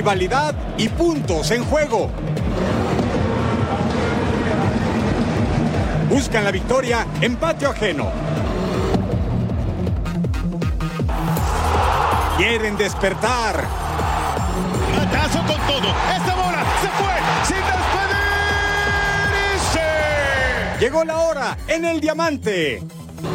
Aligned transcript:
Rivalidad 0.00 0.54
y 0.78 0.88
puntos 0.88 1.50
en 1.50 1.62
juego. 1.62 2.08
Buscan 6.08 6.42
la 6.42 6.50
victoria 6.50 7.06
en 7.20 7.36
patio 7.36 7.68
ajeno. 7.68 8.10
Quieren 12.38 12.78
despertar. 12.78 13.62
Matazo 14.96 15.40
con 15.40 15.60
todo. 15.66 15.90
Esta 16.16 16.34
bola 16.34 16.64
se 16.80 16.88
fue 16.96 17.12
sin 17.44 17.62
despedirse. 19.58 20.80
Llegó 20.80 21.04
la 21.04 21.18
hora 21.18 21.58
en 21.68 21.84
el 21.84 22.00
diamante. 22.00 22.82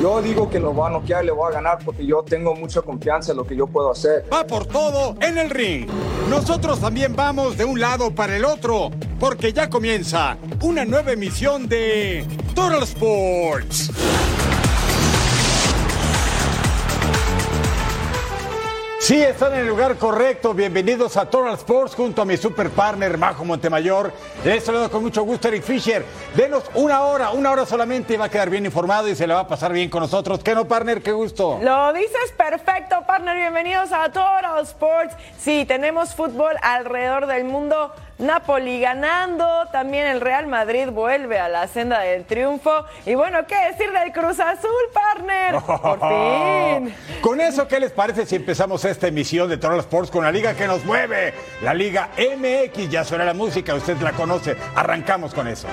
Yo 0.02 0.20
digo 0.20 0.50
que 0.50 0.60
lo 0.60 0.76
va 0.76 0.88
a 0.88 0.90
noquear, 0.90 1.24
le 1.24 1.32
voy 1.32 1.48
a 1.52 1.54
ganar 1.54 1.78
porque 1.86 2.04
yo 2.04 2.24
tengo 2.24 2.56
mucha 2.56 2.82
confianza 2.82 3.34
en 3.34 3.38
lo 3.38 3.46
que 3.46 3.56
yo 3.56 3.68
puedo 3.68 3.92
hacer. 3.92 4.26
Va 4.34 4.48
por 4.48 4.66
todo 4.66 5.16
en 5.22 5.38
el 5.38 5.52
ring. 5.52 5.88
Nosotros 6.30 6.82
también 6.82 7.16
vamos 7.16 7.56
de 7.56 7.66
un 7.66 7.80
lado 7.80 8.14
para 8.14 8.36
el 8.36 8.46
otro 8.46 8.92
porque 9.20 9.54
ya 9.54 9.70
comienza 9.70 10.38
una 10.62 10.84
nueva 10.84 11.12
emisión 11.12 11.68
de 11.68 12.26
Total 12.56 12.82
Sports. 12.84 13.92
Sí, 19.06 19.22
están 19.22 19.54
en 19.54 19.60
el 19.60 19.68
lugar 19.68 19.98
correcto. 19.98 20.56
Bienvenidos 20.56 21.16
a 21.16 21.30
Total 21.30 21.54
Sports 21.54 21.94
junto 21.94 22.24
a 22.24 22.26
mi 22.26 22.38
super 22.38 22.72
partner 22.72 23.20
Majo 23.20 23.46
Montemayor. 23.46 24.12
Les 24.44 24.64
saludo 24.64 24.90
con 24.90 25.04
mucho 25.04 25.22
gusto 25.22 25.48
Eric 25.48 25.62
Fisher. 25.62 26.04
Denos 26.36 26.64
una 26.74 27.04
hora, 27.04 27.30
una 27.30 27.52
hora 27.52 27.68
solamente 27.68 28.16
y 28.16 28.18
va 28.18 28.26
a 28.26 28.30
quedar 28.30 28.50
bien 28.50 28.66
informado 28.66 29.08
y 29.08 29.16
se 29.16 29.28
le 29.28 29.36
va 29.36 29.42
a 29.42 29.48
pasar 29.48 29.74
bien 29.74 29.92
con 29.92 30.02
nosotros. 30.02 30.40
¿Qué 30.40 30.56
no, 30.56 30.68
partner? 30.68 31.04
Qué 31.04 31.12
gusto. 31.12 31.60
Lo 31.62 31.94
dices 31.94 32.34
perfecto, 32.36 33.04
partner. 33.06 33.38
Bienvenidos 33.38 33.92
a 33.92 34.06
Total 34.12 34.64
Sports. 34.64 35.16
Sí, 35.38 35.66
tenemos 35.68 36.16
fútbol 36.16 36.56
alrededor 36.64 37.28
del 37.28 37.44
mundo. 37.44 37.94
Napoli 38.18 38.80
ganando, 38.80 39.46
también 39.74 40.08
el 40.08 40.22
Real 40.22 40.48
Madrid 40.48 40.88
vuelve 40.90 41.38
a 41.38 41.50
la 41.50 41.68
senda 41.68 42.00
del 42.00 42.24
triunfo. 42.24 42.86
Y 43.06 43.14
bueno, 43.16 43.46
¿qué 43.46 43.56
decir 43.72 43.92
del 43.92 44.14
Cruz 44.14 44.40
Azul, 44.40 44.72
partner? 44.94 45.56
Por 45.66 46.00
fin. 46.00 46.96
Con 47.22 47.42
eso, 47.42 47.68
¿qué 47.68 47.80
les 47.80 47.92
parece 47.92 48.26
si 48.26 48.38
empezamos 48.38 48.86
esta 48.86 49.08
emisión 49.08 49.50
de 49.50 49.58
Total 49.58 49.80
Sports 49.80 50.10
con 50.10 50.24
la 50.24 50.32
liga 50.32 50.54
que 50.54 50.66
nos 50.66 50.86
mueve? 50.86 51.34
La 51.62 51.74
Liga 51.74 52.10
MX, 52.18 52.90
ya 52.90 53.04
suena 53.04 53.26
la 53.26 53.34
música, 53.34 53.76
usted 53.76 53.98
la 53.98 54.14
conoce. 54.14 54.56
Arrancamos 54.76 55.34
con 55.34 55.48
eso. 55.50 55.68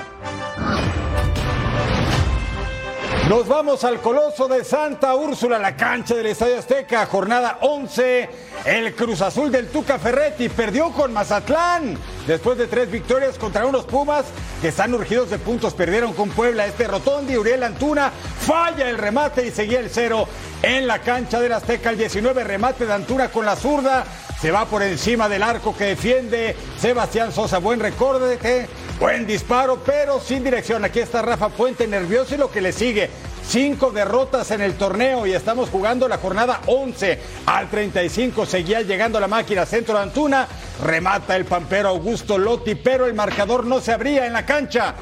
Nos 3.29 3.47
vamos 3.47 3.85
al 3.85 4.01
Coloso 4.01 4.49
de 4.49 4.65
Santa 4.65 5.15
Úrsula, 5.15 5.57
la 5.57 5.77
cancha 5.77 6.13
del 6.13 6.25
Estadio 6.25 6.59
Azteca, 6.59 7.05
jornada 7.05 7.57
11. 7.61 8.29
El 8.65 8.95
Cruz 8.95 9.21
Azul 9.21 9.51
del 9.51 9.67
Tuca 9.67 9.99
Ferretti 9.99 10.47
perdió 10.47 10.91
con 10.91 11.11
Mazatlán. 11.11 11.97
Después 12.25 12.57
de 12.57 12.67
tres 12.67 12.89
victorias 12.89 13.37
contra 13.37 13.65
unos 13.65 13.83
Pumas 13.83 14.23
que 14.61 14.69
están 14.69 14.93
urgidos 14.93 15.29
de 15.29 15.37
puntos, 15.37 15.73
perdieron 15.73 16.13
con 16.13 16.29
Puebla. 16.29 16.65
Este 16.65 16.87
Rotondi, 16.87 17.35
Uriel 17.35 17.63
Antuna, 17.63 18.09
falla 18.09 18.89
el 18.89 18.97
remate 18.97 19.45
y 19.45 19.51
seguía 19.51 19.81
el 19.81 19.89
cero 19.89 20.29
en 20.61 20.87
la 20.87 20.99
cancha 20.99 21.41
del 21.41 21.51
Azteca. 21.51 21.89
El 21.89 21.97
19 21.97 22.45
remate 22.45 22.85
de 22.85 22.93
Antuna 22.93 23.27
con 23.29 23.45
la 23.45 23.57
zurda. 23.57 24.05
Se 24.39 24.49
va 24.49 24.65
por 24.65 24.81
encima 24.81 25.27
del 25.27 25.43
arco 25.43 25.75
que 25.75 25.85
defiende 25.85 26.55
Sebastián 26.79 27.33
Sosa. 27.33 27.57
Buen 27.57 27.81
recorde, 27.81 28.69
buen 28.97 29.27
disparo, 29.27 29.83
pero 29.85 30.21
sin 30.21 30.41
dirección. 30.41 30.85
Aquí 30.85 30.99
está 30.99 31.21
Rafa 31.21 31.49
Puente 31.49 31.85
nervioso 31.85 32.35
y 32.35 32.37
lo 32.37 32.49
que 32.49 32.61
le 32.61 32.71
sigue. 32.71 33.09
Cinco 33.47 33.91
derrotas 33.91 34.49
en 34.51 34.61
el 34.61 34.75
torneo 34.75 35.27
y 35.27 35.33
estamos 35.33 35.69
jugando 35.69 36.07
la 36.07 36.17
jornada 36.17 36.61
11 36.65 37.19
al 37.45 37.69
35. 37.69 38.45
Seguía 38.45 38.81
llegando 38.81 39.19
la 39.19 39.27
máquina 39.27 39.65
centro 39.65 39.95
de 39.95 40.03
Antuna. 40.03 40.47
Remata 40.83 41.35
el 41.35 41.45
pampero 41.45 41.89
Augusto 41.89 42.37
Lotti, 42.37 42.75
pero 42.75 43.05
el 43.05 43.13
marcador 43.13 43.65
no 43.65 43.79
se 43.79 43.91
abría 43.91 44.25
en 44.25 44.33
la 44.33 44.45
cancha. 44.45 44.95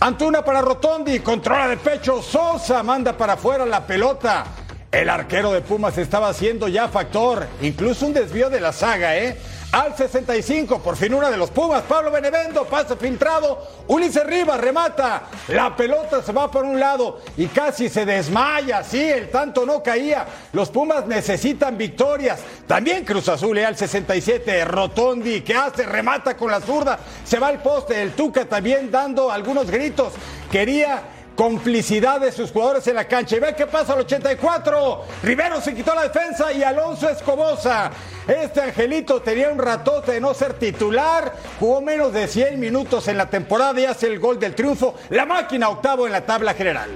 Antuna 0.00 0.44
para 0.44 0.60
Rotondi, 0.60 1.20
controla 1.20 1.68
de 1.68 1.76
pecho. 1.76 2.22
Sosa 2.22 2.82
manda 2.82 3.16
para 3.16 3.34
afuera 3.34 3.64
la 3.64 3.86
pelota. 3.86 4.44
El 4.90 5.08
arquero 5.08 5.52
de 5.52 5.60
Pumas 5.60 5.96
estaba 5.98 6.28
haciendo 6.28 6.66
ya 6.66 6.88
factor, 6.88 7.46
incluso 7.62 8.06
un 8.06 8.12
desvío 8.12 8.50
de 8.50 8.60
la 8.60 8.72
saga, 8.72 9.16
¿eh? 9.16 9.38
Al 9.72 9.96
65, 9.96 10.80
por 10.80 10.96
fin 10.96 11.14
una 11.14 11.30
de 11.30 11.36
los 11.36 11.50
Pumas, 11.50 11.82
Pablo 11.82 12.10
Benevendo, 12.10 12.64
pase 12.64 12.96
filtrado, 12.96 13.84
Ulises 13.86 14.26
Rivas 14.26 14.60
remata, 14.60 15.28
la 15.46 15.76
pelota 15.76 16.20
se 16.22 16.32
va 16.32 16.50
por 16.50 16.64
un 16.64 16.80
lado 16.80 17.20
y 17.36 17.46
casi 17.46 17.88
se 17.88 18.04
desmaya, 18.04 18.82
sí, 18.82 19.00
el 19.00 19.30
tanto 19.30 19.64
no 19.64 19.80
caía, 19.80 20.26
los 20.54 20.70
Pumas 20.70 21.06
necesitan 21.06 21.78
victorias, 21.78 22.40
también 22.66 23.04
Cruz 23.04 23.28
Azul 23.28 23.58
¿eh? 23.58 23.64
al 23.64 23.76
67, 23.76 24.64
Rotondi, 24.64 25.42
que 25.42 25.54
hace? 25.54 25.84
Remata 25.84 26.36
con 26.36 26.50
la 26.50 26.60
zurda, 26.60 26.98
se 27.24 27.38
va 27.38 27.46
al 27.46 27.62
poste, 27.62 28.02
el 28.02 28.14
Tuca 28.14 28.46
también 28.46 28.90
dando 28.90 29.30
algunos 29.30 29.70
gritos, 29.70 30.14
quería 30.50 31.19
complicidad 31.36 32.20
de 32.20 32.32
sus 32.32 32.50
jugadores 32.50 32.86
en 32.86 32.94
la 32.94 33.06
cancha. 33.06 33.36
Y 33.36 33.40
ve 33.40 33.54
qué 33.56 33.66
pasa 33.66 33.94
al 33.94 34.00
84. 34.00 35.04
Rivero 35.22 35.60
se 35.60 35.74
quitó 35.74 35.94
la 35.94 36.02
defensa 36.02 36.52
y 36.52 36.62
Alonso 36.62 37.08
Escobosa. 37.08 37.90
Este 38.26 38.60
angelito 38.60 39.22
tenía 39.22 39.50
un 39.50 39.58
ratote 39.58 40.12
de 40.12 40.20
no 40.20 40.34
ser 40.34 40.54
titular. 40.54 41.34
Jugó 41.58 41.80
menos 41.80 42.12
de 42.12 42.28
100 42.28 42.60
minutos 42.60 43.08
en 43.08 43.16
la 43.16 43.28
temporada 43.28 43.80
y 43.80 43.84
hace 43.84 44.06
el 44.06 44.18
gol 44.18 44.38
del 44.38 44.54
triunfo. 44.54 44.94
La 45.10 45.26
máquina 45.26 45.68
octavo 45.68 46.06
en 46.06 46.12
la 46.12 46.24
tabla 46.26 46.54
general. 46.54 46.90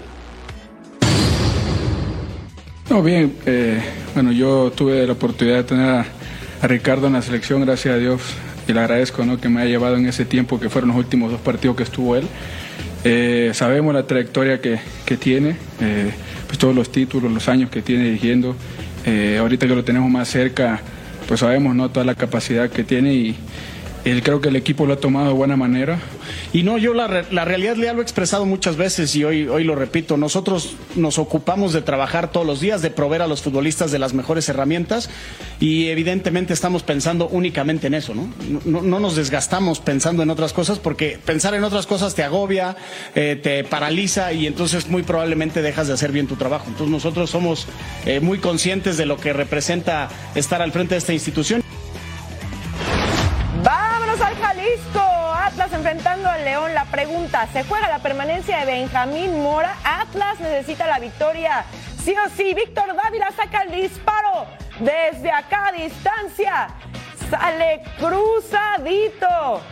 No, 2.91 3.03
bien. 3.03 3.37
Eh, 3.47 3.81
bueno, 4.15 4.31
yo 4.31 4.71
tuve 4.71 5.07
la 5.07 5.15
oportunidad 5.15 5.57
de 5.57 5.65
tener 5.65 5.89
a, 5.89 6.07
a, 6.61 6.67
Ricardo 6.67 7.07
en 7.07 7.15
la 7.15 7.23
selección, 7.23 7.65
gracias 7.65 7.95
a 7.95 7.99
Dios. 7.99 8.21
Y 8.69 8.73
le 8.73 8.81
agradezco 8.81 9.25
¿no? 9.25 9.41
que 9.41 9.49
me 9.49 9.61
haya 9.61 9.71
llevado 9.71 9.97
en 9.97 10.07
ese 10.07 10.25
tiempo 10.25 10.61
que 10.61 10.71
fueron 10.71 10.89
los 10.89 10.99
últimos 10.99 11.31
dos 11.31 11.41
partidos 11.41 11.77
que 11.77 11.83
estuvo 11.83 12.17
él. 12.17 12.29
Eh, 13.07 13.51
sabemos 13.53 13.93
la 13.95 14.07
trayectoria 14.07 14.61
que, 14.63 14.79
que 15.05 15.19
tiene, 15.19 15.57
eh, 15.81 16.11
pues 16.47 16.59
todos 16.59 16.75
los 16.75 16.91
títulos, 16.91 17.31
los 17.31 17.49
años 17.49 17.71
que 17.71 17.83
tiene 17.83 18.05
dirigiendo. 18.05 18.57
Eh, 19.05 19.37
ahorita 19.39 19.67
que 19.67 19.75
lo 19.75 19.85
tenemos 19.85 20.11
más 20.11 20.29
cerca, 20.29 20.81
pues 21.29 21.41
sabemos 21.41 21.75
¿no? 21.77 21.91
toda 21.91 22.07
la 22.07 22.15
capacidad 22.15 22.71
que 22.71 22.83
tiene 22.83 23.13
y, 23.13 23.37
creo 24.23 24.41
que 24.41 24.51
el 24.51 24.57
equipo 24.57 24.87
lo 24.87 24.95
ha 24.95 24.97
tomado 24.97 25.29
de 25.29 25.33
buena 25.33 25.57
manera. 25.57 25.99
Y 26.53 26.63
no, 26.63 26.79
yo 26.79 26.93
la, 26.95 27.25
la, 27.31 27.45
realidad 27.45 27.77
le 27.77 27.93
lo 27.93 28.01
he 28.01 28.03
expresado 28.03 28.45
muchas 28.45 28.77
veces 28.77 29.15
y 29.17 29.25
hoy, 29.25 29.49
hoy 29.49 29.65
lo 29.65 29.75
repito, 29.75 30.17
nosotros 30.17 30.77
nos 30.95 31.19
ocupamos 31.19 31.73
de 31.73 31.83
trabajar 31.83 32.31
todos 32.31 32.47
los 32.47 32.61
días, 32.61 32.83
de 32.83 32.91
proveer 32.91 33.23
a 33.23 33.27
los 33.27 33.43
futbolistas 33.43 33.91
de 33.91 33.99
las 33.99 34.13
mejores 34.13 34.49
herramientas 34.49 35.11
y 35.59 35.89
evidentemente 35.89 36.53
estamos 36.53 36.83
pensando 36.83 37.29
únicamente 37.29 37.87
en 37.87 37.95
eso, 37.95 38.15
¿no? 38.15 38.29
No, 38.65 38.83
no 38.83 39.01
nos 39.01 39.17
desgastamos 39.17 39.81
pensando 39.81 40.23
en 40.23 40.31
otras 40.31 40.53
cosas 40.53 40.79
porque 40.79 41.19
pensar 41.25 41.55
en 41.55 41.65
otras 41.65 41.87
cosas 41.87 42.15
te 42.15 42.23
agobia, 42.23 42.77
eh, 43.15 43.39
te 43.43 43.65
paraliza 43.65 44.33
y 44.33 44.47
entonces 44.47 44.89
muy 44.89 45.03
probablemente 45.03 45.63
dejas 45.63 45.89
de 45.89 45.95
hacer 45.95 46.13
bien 46.13 46.27
tu 46.27 46.37
trabajo. 46.37 46.67
Entonces 46.69 46.91
nosotros 46.91 47.31
somos 47.31 47.67
eh, 48.07 48.21
muy 48.21 48.39
conscientes 48.39 48.97
de 48.97 49.07
lo 49.07 49.17
que 49.17 49.33
representa 49.33 50.09
estar 50.35 50.63
al 50.63 50.73
frente 50.73 50.95
de 50.95 50.99
esta 50.99 51.13
institución. 51.13 51.63
Atlas 55.45 55.73
enfrentando 55.73 56.29
al 56.29 56.45
León. 56.45 56.75
La 56.75 56.85
pregunta, 56.87 57.47
¿se 57.53 57.65
juega 57.65 57.89
la 57.89 58.01
permanencia 58.01 58.59
de 58.59 58.67
Benjamín 58.67 59.43
Mora? 59.43 59.77
Atlas 59.85 60.41
necesita 60.41 60.87
la 60.87 60.99
victoria. 60.99 61.65
Sí 62.03 62.15
o 62.17 62.29
sí, 62.31 62.55
Víctor 62.55 62.95
Dávila 62.97 63.31
saca 63.37 63.63
el 63.63 63.71
disparo 63.71 64.47
desde 64.81 65.31
acá 65.31 65.69
a 65.69 65.73
distancia. 65.73 66.69
Sale 67.31 67.83
cruzadito. 67.99 69.63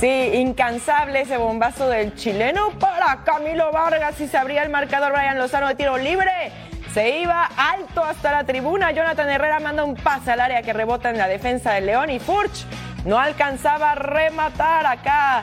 Sí, 0.00 0.30
incansable 0.34 1.20
ese 1.20 1.36
bombazo 1.36 1.88
del 1.88 2.14
chileno 2.16 2.70
para 2.78 3.22
Camilo 3.24 3.70
Vargas 3.70 4.20
y 4.20 4.26
se 4.26 4.36
abría 4.36 4.62
el 4.62 4.68
marcador 4.68 5.12
Brian 5.12 5.38
Lozano 5.38 5.68
de 5.68 5.76
tiro 5.76 5.96
libre. 5.96 6.52
Se 6.94 7.18
iba 7.18 7.50
alto 7.56 8.04
hasta 8.04 8.30
la 8.30 8.44
tribuna. 8.44 8.92
Jonathan 8.92 9.28
Herrera 9.28 9.58
manda 9.58 9.82
un 9.82 9.96
pase 9.96 10.30
al 10.30 10.38
área 10.38 10.62
que 10.62 10.72
rebota 10.72 11.10
en 11.10 11.18
la 11.18 11.26
defensa 11.26 11.72
del 11.72 11.86
León 11.86 12.08
y 12.08 12.20
Furch 12.20 12.64
no 13.04 13.18
alcanzaba 13.18 13.90
a 13.90 13.94
rematar 13.96 14.86
acá. 14.86 15.42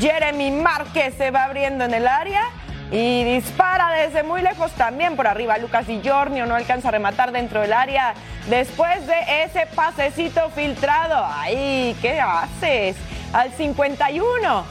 Jeremy 0.00 0.50
Márquez 0.50 1.14
se 1.16 1.30
va 1.30 1.44
abriendo 1.44 1.84
en 1.84 1.94
el 1.94 2.08
área 2.08 2.42
y 2.90 3.22
dispara 3.22 3.92
desde 4.02 4.24
muy 4.24 4.42
lejos 4.42 4.72
también 4.72 5.14
por 5.14 5.28
arriba. 5.28 5.58
Lucas 5.58 5.88
y 5.88 6.02
Jornio 6.04 6.44
no 6.46 6.56
alcanza 6.56 6.88
a 6.88 6.90
rematar 6.90 7.30
dentro 7.30 7.60
del 7.60 7.72
área 7.72 8.14
después 8.48 9.06
de 9.06 9.44
ese 9.44 9.66
pasecito 9.76 10.50
filtrado. 10.50 11.24
¡Ay! 11.24 11.96
¿Qué 12.02 12.20
haces? 12.20 12.96
Al 13.32 13.52
51. 13.52 14.64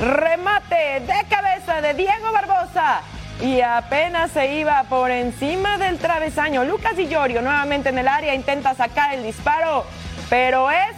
Remate 0.00 0.98
de 0.98 1.24
cabeza 1.28 1.80
de 1.80 1.94
Diego 1.94 2.32
Barbosa. 2.32 3.02
Y 3.42 3.62
apenas 3.62 4.32
se 4.32 4.54
iba 4.54 4.84
por 4.84 5.10
encima 5.10 5.78
del 5.78 5.98
travesaño. 5.98 6.64
Lucas 6.64 6.98
y 6.98 7.08
Llorio 7.08 7.40
nuevamente 7.40 7.88
en 7.88 7.98
el 7.98 8.06
área 8.06 8.34
intenta 8.34 8.74
sacar 8.74 9.14
el 9.14 9.22
disparo, 9.22 9.86
pero 10.28 10.70
es 10.70 10.94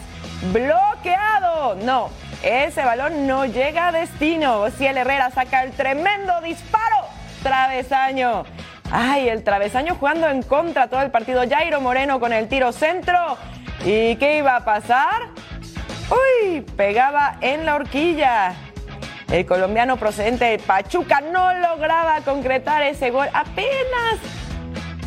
bloqueado. 0.53 1.77
No, 1.77 2.11
ese 2.43 2.85
balón 2.85 3.29
no 3.29 3.45
llega 3.45 3.89
a 3.89 3.93
destino. 3.93 4.67
el 4.67 4.97
Herrera 4.97 5.31
saca 5.31 5.63
el 5.63 5.71
tremendo 5.71 6.41
disparo. 6.41 7.07
Travesaño. 7.45 8.45
Ay, 8.91 9.29
el 9.29 9.45
travesaño 9.45 9.95
jugando 9.95 10.29
en 10.29 10.43
contra 10.43 10.89
todo 10.89 11.03
el 11.03 11.13
partido. 11.13 11.43
Jairo 11.49 11.81
Moreno 11.81 12.19
con 12.19 12.33
el 12.33 12.49
tiro 12.49 12.73
centro. 12.73 13.39
¿Y 13.85 14.17
qué 14.17 14.39
iba 14.39 14.57
a 14.57 14.65
pasar? 14.65 15.29
Uy, 16.11 16.61
pegaba 16.77 17.37
en 17.41 17.65
la 17.65 17.77
horquilla. 17.77 18.55
El 19.33 19.47
colombiano 19.47 19.97
procedente 19.97 20.45
de 20.45 20.59
Pachuca 20.59 21.23
no 21.23 21.55
lograba 21.55 22.21
concretar 22.21 22.83
ese 22.83 23.09
gol 23.09 23.27
apenas 23.33 24.19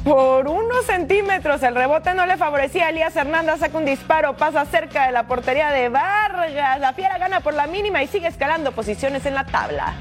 por 0.04 0.48
unos 0.48 0.83
centímetros. 0.88 1.62
El 1.62 1.75
rebote 1.75 2.16
no 2.16 2.25
le 2.25 2.36
favorecía 2.36 2.89
Elías 2.89 3.16
Hernández, 3.16 3.60
saca 3.60 3.77
un 3.77 3.86
disparo, 3.86 4.36
pasa 4.36 4.66
cerca 4.66 5.06
de 5.06 5.12
la 5.12 5.27
portería 5.27 5.69
de 5.69 5.89
Vargas. 5.89 6.80
La 6.80 6.94
fiera 6.94 7.19
gana 7.19 7.42
por 7.42 7.54
la 7.54 7.68
mínima 7.68 8.01
y 8.01 8.07
sigue 8.07 8.27
escalando 8.27 8.72
posiciones 8.72 9.27
en 9.27 9.36
la 9.36 9.45
tabla. 9.45 9.94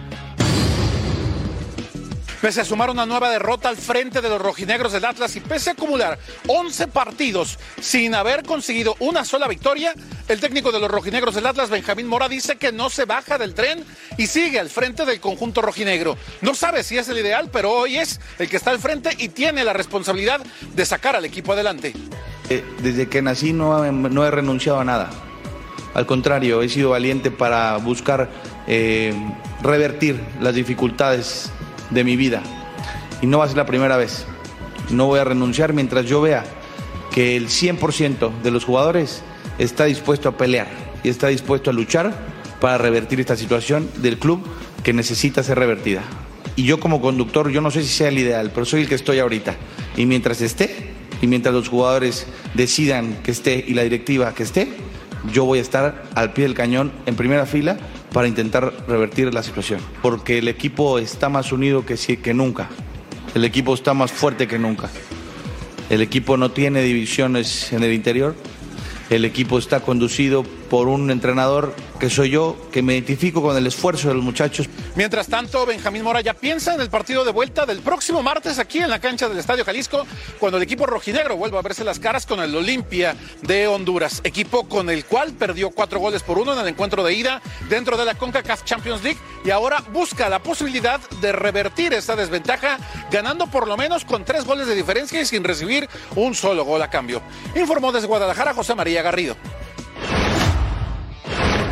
Pese 2.41 2.62
a 2.62 2.65
sumar 2.65 2.88
una 2.88 3.05
nueva 3.05 3.29
derrota 3.29 3.69
al 3.69 3.76
frente 3.76 4.23
de 4.23 4.29
los 4.31 4.41
rojinegros 4.41 4.93
del 4.93 5.05
Atlas 5.05 5.37
y 5.37 5.41
pese 5.41 5.71
a 5.71 5.73
acumular 5.75 6.19
11 6.47 6.88
partidos 6.88 7.59
sin 7.81 8.15
haber 8.15 8.43
conseguido 8.43 8.97
una 9.00 9.25
sola 9.25 9.49
victoria, 9.49 9.94
el 10.29 10.41
técnico 10.41 10.73
de 10.73 10.81
los 10.81 10.91
rojinegros 10.91 11.35
del 11.35 11.47
Atlas, 11.47 11.71
Benjamín 11.71 12.06
Mora, 12.06 12.29
dice 12.29 12.56
que 12.56 12.73
no 12.73 12.88
se 12.88 13.05
baja 13.05 13.37
del 13.37 13.55
tren 13.55 13.85
y 14.17 14.26
sigue 14.26 14.59
al 14.59 14.71
frente 14.71 15.05
del 15.05 15.21
conjunto 15.21 15.61
rojinegro. 15.61 16.17
No 16.41 16.55
sabe 16.55 16.82
si 16.82 16.97
es 16.97 17.09
el 17.09 17.19
ideal, 17.19 17.50
pero 17.53 17.71
hoy 17.73 17.97
es 17.97 18.21
el 18.38 18.49
que 18.49 18.56
está 18.56 18.71
al 18.71 18.79
frente 18.79 19.11
y 19.19 19.29
tiene 19.29 19.65
la 19.65 19.73
responsabilidad 19.73 20.41
de 20.75 20.87
sacar 20.87 21.17
al 21.17 21.25
equipo 21.25 21.53
adelante. 21.53 21.93
Eh, 22.49 22.65
desde 22.82 23.09
que 23.09 23.23
nací 23.23 23.53
no, 23.53 23.85
he 23.85 24.31
renunciado 24.31 24.81
a 24.81 24.85
nada. 24.85 25.11
Al 25.93 26.06
contrario, 26.06 26.62
he 26.62 26.69
sido 26.69 26.91
valiente 26.91 27.31
para 27.31 27.76
buscar 27.76 28.31
eh, 28.67 29.15
revertir 29.62 30.21
las 30.41 30.55
dificultades 30.55 31.50
de 31.91 32.03
mi 32.03 32.17
vida. 32.17 32.43
Y 33.21 33.26
no 33.26 33.38
va 33.38 33.44
a 33.44 33.49
ser 33.49 33.59
la 33.59 33.67
primera 33.67 33.97
vez. 33.97 34.25
No 34.91 35.06
voy 35.06 35.21
a 35.21 35.25
renunciar 35.25 35.73
mientras 35.73 36.06
yo 36.06 36.21
vea 36.21 36.44
que 37.12 37.37
el 37.37 37.49
100% 37.49 38.43
de 38.43 38.50
los 38.50 38.65
jugadores 38.65 39.23
está 39.59 39.85
dispuesto 39.85 40.29
a 40.29 40.37
pelear 40.37 40.69
y 41.03 41.09
está 41.09 41.29
dispuesto 41.29 41.71
a 41.71 41.73
luchar 41.73 42.12
para 42.61 42.79
revertir 42.79 43.21
esta 43.21 43.37
situación 43.37 43.89
del 43.99 44.19
club 44.19 44.43
que 44.83 44.93
necesita 44.93 45.43
ser 45.43 45.59
revertida. 45.59 46.03
Y 46.56 46.65
yo 46.65 46.79
como 46.79 47.01
conductor, 47.01 47.51
yo 47.51 47.61
no 47.61 47.71
sé 47.71 47.83
si 47.83 47.89
sea 47.89 48.09
el 48.09 48.19
ideal, 48.19 48.53
pero 48.55 48.65
soy 48.65 48.83
el 48.83 48.89
que 48.89 48.95
estoy 48.95 49.19
ahorita. 49.19 49.56
Y 49.97 50.06
mientras 50.06 50.41
esté, 50.41 50.93
y 51.21 51.27
mientras 51.27 51.55
los 51.55 51.69
jugadores 51.69 52.27
decidan 52.55 53.17
que 53.23 53.33
esté 53.33 53.65
y 53.67 53.75
la 53.75 53.83
directiva 53.83 54.35
que 54.35 54.45
esté, 54.45 54.69
yo 55.33 55.45
voy 55.45 55.59
a 55.59 55.62
estar 55.62 56.05
al 56.15 56.33
pie 56.33 56.45
del 56.45 56.55
cañón 56.55 56.93
en 57.07 57.17
primera 57.17 57.47
fila 57.47 57.79
para 58.12 58.29
intentar 58.29 58.73
revertir 58.87 59.33
la 59.33 59.43
situación. 59.43 59.81
Porque 60.03 60.39
el 60.39 60.49
equipo 60.49 60.99
está 60.99 61.29
más 61.29 61.50
unido 61.50 61.85
que, 61.85 61.97
que 61.97 62.35
nunca. 62.35 62.69
El 63.35 63.45
equipo 63.45 63.75
está 63.75 63.95
más 63.95 64.12
fuerte 64.12 64.47
que 64.47 64.59
nunca. 64.59 64.91
El 65.91 66.03
equipo 66.03 66.37
no 66.37 66.50
tiene 66.50 66.83
divisiones 66.83 67.73
en 67.73 67.83
el 67.83 67.93
interior. 67.93 68.35
El 69.11 69.25
equipo 69.25 69.59
está 69.59 69.81
conducido 69.81 70.45
por 70.75 70.88
un 70.88 71.09
entrenador 71.12 71.73
que 72.00 72.11
soy 72.11 72.31
yo, 72.31 72.56
que 72.73 72.82
me 72.82 72.94
identifico 72.94 73.41
con 73.41 73.56
el 73.56 73.65
esfuerzo 73.65 74.09
de 74.09 74.15
los 74.15 74.25
muchachos. 74.25 74.69
Mientras 74.97 75.29
tanto, 75.29 75.65
Benjamín 75.65 76.03
Mora 76.03 76.21
ya 76.21 76.35
piensa 76.35 76.75
en 76.75 76.81
el 76.81 76.91
partido 76.91 77.25
de 77.25 77.31
vuelta 77.31 77.65
del 77.65 77.79
próximo 77.79 78.25
martes 78.25 78.59
aquí 78.59 78.81
en 78.81 78.91
la 78.91 78.99
cancha 78.99 79.29
del 79.29 79.38
Estadio 79.38 79.65
Jalisco, 79.65 80.05
cuando 80.41 80.56
el 80.56 80.65
equipo 80.65 80.85
rojinegro 80.85 81.37
vuelva 81.37 81.61
a 81.61 81.62
verse 81.62 81.85
las 81.85 82.00
caras 82.00 82.26
con 82.26 82.41
el 82.41 82.53
Olimpia 82.56 83.15
de 83.43 83.69
Honduras, 83.69 84.21
equipo 84.25 84.69
con 84.69 84.91
el 84.91 85.05
cual 85.05 85.35
perdió 85.35 85.71
cuatro 85.71 86.00
goles 86.00 86.25
por 86.25 86.38
uno 86.38 86.55
en 86.55 86.59
el 86.59 86.67
encuentro 86.67 87.05
de 87.05 87.15
ida 87.15 87.41
dentro 87.69 87.97
de 87.97 88.06
la 88.06 88.17
CONCACAF 88.17 88.65
Champions 88.65 89.05
League 89.05 89.21
y 89.44 89.50
ahora 89.50 89.81
busca 89.93 90.29
la 90.29 90.43
posibilidad 90.43 90.99
de 91.21 91.31
revertir 91.31 91.93
esta 91.93 92.17
desventaja, 92.17 92.79
ganando 93.12 93.47
por 93.47 93.69
lo 93.69 93.76
menos 93.76 94.05
con 94.05 94.25
tres 94.25 94.44
goles 94.44 94.67
de 94.67 94.75
diferencia 94.75 95.21
y 95.21 95.25
sin 95.25 95.44
recibir 95.44 95.88
un 96.17 96.35
solo 96.35 96.65
gol 96.65 96.82
a 96.82 96.91
cambio. 96.91 97.23
Informó 97.55 97.93
desde 97.93 98.09
Guadalajara 98.09 98.55
José 98.55 98.75
María 98.75 99.00
Garrido. 99.03 99.37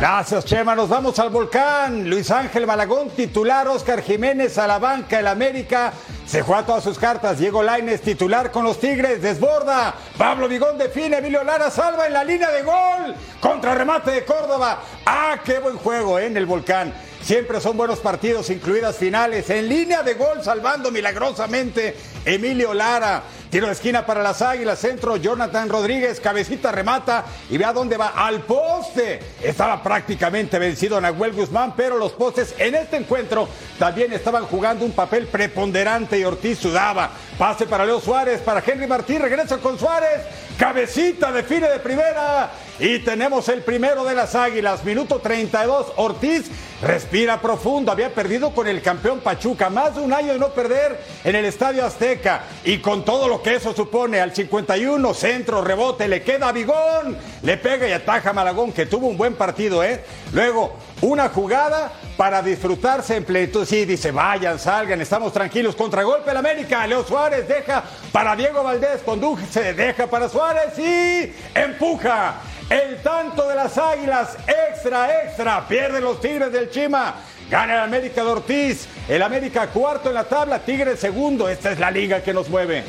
Gracias, 0.03 0.43
Chema. 0.43 0.75
Nos 0.75 0.89
vamos 0.89 1.17
al 1.17 1.29
volcán. 1.29 2.09
Luis 2.09 2.29
Ángel 2.29 2.67
Malagón, 2.67 3.11
titular. 3.11 3.69
Oscar 3.69 4.01
Jiménez 4.01 4.57
a 4.57 4.67
la 4.67 4.77
banca. 4.77 5.17
El 5.17 5.27
América 5.27 5.93
se 6.25 6.41
juega 6.41 6.65
todas 6.65 6.83
sus 6.83 6.99
cartas. 6.99 7.39
Diego 7.39 7.63
Laines, 7.63 8.01
titular 8.01 8.51
con 8.51 8.65
los 8.65 8.81
Tigres. 8.81 9.21
Desborda. 9.21 9.95
Pablo 10.17 10.49
Vigón 10.49 10.77
define. 10.77 11.19
Emilio 11.19 11.41
Lara 11.45 11.71
salva 11.71 12.05
en 12.05 12.11
la 12.11 12.25
línea 12.25 12.51
de 12.51 12.63
gol. 12.63 13.15
Contra 13.39 13.75
remate 13.75 14.11
de 14.11 14.25
Córdoba. 14.25 14.81
Ah, 15.05 15.37
qué 15.41 15.59
buen 15.59 15.77
juego 15.77 16.19
¿eh? 16.19 16.25
en 16.25 16.35
el 16.35 16.47
volcán. 16.47 16.93
Siempre 17.21 17.61
son 17.61 17.77
buenos 17.77 17.99
partidos, 17.99 18.49
incluidas 18.49 18.97
finales. 18.97 19.49
En 19.49 19.69
línea 19.69 20.03
de 20.03 20.15
gol, 20.15 20.43
salvando 20.43 20.91
milagrosamente 20.91 21.95
Emilio 22.25 22.73
Lara. 22.73 23.23
Tiro 23.53 23.67
de 23.67 23.73
esquina 23.73 24.03
para 24.03 24.23
las 24.23 24.41
águilas, 24.41 24.79
centro, 24.79 25.15
Jonathan 25.15 25.69
Rodríguez, 25.69 26.19
cabecita 26.19 26.71
remata 26.71 27.23
y 27.51 27.59
ve 27.59 27.65
a 27.65 27.71
dónde 27.71 27.97
va, 27.97 28.07
al 28.07 28.41
poste. 28.41 29.19
Estaba 29.43 29.83
prácticamente 29.83 30.57
vencido 30.57 30.99
Nahuel 30.99 31.33
Guzmán, 31.33 31.75
pero 31.77 31.99
los 31.99 32.13
postes 32.13 32.55
en 32.57 32.73
este 32.73 32.97
encuentro 32.97 33.47
también 33.77 34.11
estaban 34.11 34.45
jugando 34.45 34.83
un 34.83 34.93
papel 34.93 35.27
preponderante 35.27 36.17
y 36.17 36.23
Ortiz 36.23 36.57
sudaba. 36.57 37.11
Pase 37.37 37.67
para 37.67 37.85
Leo 37.85 38.01
Suárez, 38.01 38.41
para 38.41 38.63
Henry 38.65 38.87
Martín, 38.87 39.21
regresa 39.21 39.59
con 39.59 39.77
Suárez, 39.77 40.23
cabecita 40.57 41.31
define 41.31 41.69
de 41.69 41.77
primera 41.77 42.49
y 42.79 42.99
tenemos 42.99 43.49
el 43.49 43.61
primero 43.61 44.03
de 44.03 44.15
las 44.15 44.35
águilas, 44.35 44.83
minuto 44.83 45.19
32, 45.19 45.93
Ortiz 45.97 46.49
respira 46.81 47.39
profundo, 47.39 47.91
había 47.91 48.13
perdido 48.13 48.53
con 48.53 48.67
el 48.67 48.81
campeón 48.81 49.19
Pachuca, 49.21 49.69
más 49.69 49.95
de 49.95 50.01
un 50.01 50.11
año 50.11 50.33
de 50.33 50.39
no 50.39 50.49
perder 50.49 50.99
en 51.23 51.35
el 51.35 51.45
Estadio 51.45 51.85
Azteca 51.85 52.43
y 52.65 52.79
con 52.79 53.05
todo 53.05 53.27
lo 53.27 53.41
que 53.41 53.55
eso 53.55 53.73
supone, 53.73 54.19
al 54.19 54.35
51, 54.35 55.13
centro, 55.13 55.61
rebote, 55.61 56.07
le 56.07 56.23
queda 56.23 56.49
a 56.49 56.51
Bigón, 56.51 57.17
le 57.41 57.57
pega 57.57 57.87
y 57.87 57.91
ataja 57.91 58.31
a 58.31 58.33
Malagón, 58.33 58.73
que 58.73 58.85
tuvo 58.85 59.07
un 59.07 59.17
buen 59.17 59.35
partido, 59.35 59.83
¿eh? 59.83 60.03
Luego, 60.33 60.75
una 61.01 61.29
jugada 61.29 61.91
para 62.17 62.41
disfrutarse 62.41 63.15
en 63.15 63.25
plenitud. 63.25 63.65
Sí, 63.65 63.85
dice, 63.85 64.11
vayan, 64.11 64.57
salgan, 64.59 65.01
estamos 65.01 65.33
tranquilos. 65.33 65.75
Contragolpe 65.75 66.31
el 66.31 66.37
América. 66.37 66.85
Leo 66.87 67.03
Suárez 67.03 67.47
deja 67.47 67.83
para 68.11 68.35
Diego 68.35 68.63
Valdés. 68.63 69.01
Conduce, 69.03 69.73
deja 69.73 70.07
para 70.07 70.29
Suárez 70.29 70.77
y 70.79 71.33
empuja. 71.53 72.35
El 72.69 73.01
tanto 73.01 73.47
de 73.47 73.55
las 73.55 73.77
águilas, 73.77 74.37
extra, 74.47 75.23
extra. 75.23 75.67
Pierden 75.67 76.03
los 76.03 76.19
Tigres 76.19 76.51
del 76.51 76.69
Chima. 76.69 77.15
Gana 77.49 77.73
el 77.73 77.79
América 77.81 78.23
de 78.23 78.31
Ortiz. 78.31 78.87
El 79.07 79.21
América 79.21 79.67
cuarto 79.67 80.09
en 80.09 80.15
la 80.15 80.23
tabla, 80.23 80.59
Tigres 80.59 80.99
segundo. 80.99 81.49
Esta 81.49 81.71
es 81.71 81.79
la 81.79 81.91
liga 81.91 82.21
que 82.21 82.33
nos 82.33 82.49
mueve. 82.49 82.83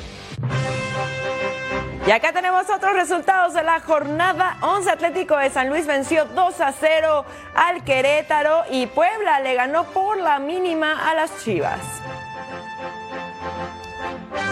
Y 2.06 2.10
acá 2.10 2.32
tenemos 2.32 2.68
otros 2.68 2.92
resultados 2.92 3.54
de 3.54 3.62
la 3.62 3.80
jornada 3.80 4.58
11. 4.60 4.90
Atlético 4.90 5.38
de 5.38 5.48
San 5.48 5.70
Luis 5.70 5.86
venció 5.86 6.26
2 6.26 6.60
a 6.60 6.72
0 6.72 7.24
al 7.54 7.82
Querétaro 7.82 8.64
y 8.70 8.86
Puebla 8.86 9.40
le 9.40 9.54
ganó 9.54 9.84
por 9.84 10.18
la 10.18 10.38
mínima 10.38 11.08
a 11.08 11.14
las 11.14 11.42
Chivas. 11.42 11.80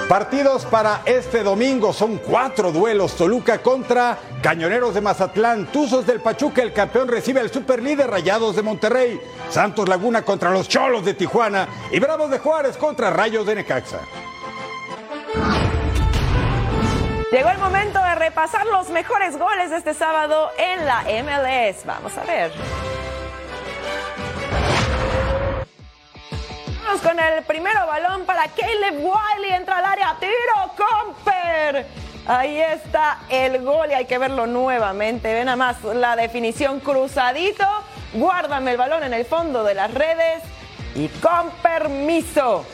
Partidos 0.08 0.66
para 0.66 1.02
este 1.06 1.42
domingo 1.42 1.92
son 1.92 2.18
cuatro 2.18 2.70
duelos. 2.70 3.16
Toluca 3.16 3.62
contra 3.62 4.18
Cañoneros 4.42 4.94
de 4.94 5.00
Mazatlán, 5.00 5.66
Tuzos 5.72 6.06
del 6.06 6.20
Pachuca, 6.20 6.62
el 6.62 6.72
campeón 6.72 7.08
recibe 7.08 7.40
al 7.40 7.50
superlíder 7.50 8.10
Rayados 8.10 8.56
de 8.56 8.62
Monterrey, 8.62 9.20
Santos 9.48 9.88
Laguna 9.88 10.22
contra 10.22 10.50
los 10.50 10.68
Cholos 10.68 11.04
de 11.04 11.14
Tijuana 11.14 11.68
y 11.90 11.98
Bravos 11.98 12.30
de 12.30 12.38
Juárez 12.38 12.76
contra 12.76 13.10
Rayos 13.10 13.46
de 13.46 13.54
Necaxa. 13.54 14.00
Llegó 17.30 17.48
el 17.48 17.58
momento 17.58 17.98
de 18.02 18.14
repasar 18.14 18.66
los 18.66 18.90
mejores 18.90 19.38
goles 19.38 19.70
de 19.70 19.78
este 19.78 19.94
sábado 19.94 20.50
en 20.58 20.84
la 20.84 21.04
MLS. 21.04 21.86
Vamos 21.86 22.12
a 22.18 22.24
ver. 22.24 22.52
Vamos 26.92 27.08
con 27.08 27.18
el 27.18 27.42
primero 27.44 27.86
balón 27.86 28.26
para 28.26 28.48
Caleb 28.48 28.96
Wiley. 28.96 29.52
Entra 29.54 29.78
al 29.78 29.84
área, 29.86 30.14
tiro, 30.20 30.74
Comper. 30.76 31.86
Ahí 32.26 32.60
está 32.60 33.20
el 33.30 33.62
gol 33.62 33.90
y 33.90 33.94
hay 33.94 34.04
que 34.04 34.18
verlo 34.18 34.46
nuevamente. 34.46 35.32
Ven 35.32 35.46
nada 35.46 35.56
más 35.56 35.82
la 35.84 36.16
definición 36.16 36.80
cruzadito. 36.80 37.64
Guárdame 38.12 38.72
el 38.72 38.76
balón 38.76 39.04
en 39.04 39.14
el 39.14 39.24
fondo 39.24 39.64
de 39.64 39.72
las 39.72 39.94
redes 39.94 40.42
y 40.94 41.08
con 41.08 41.48
permiso. 41.62 42.66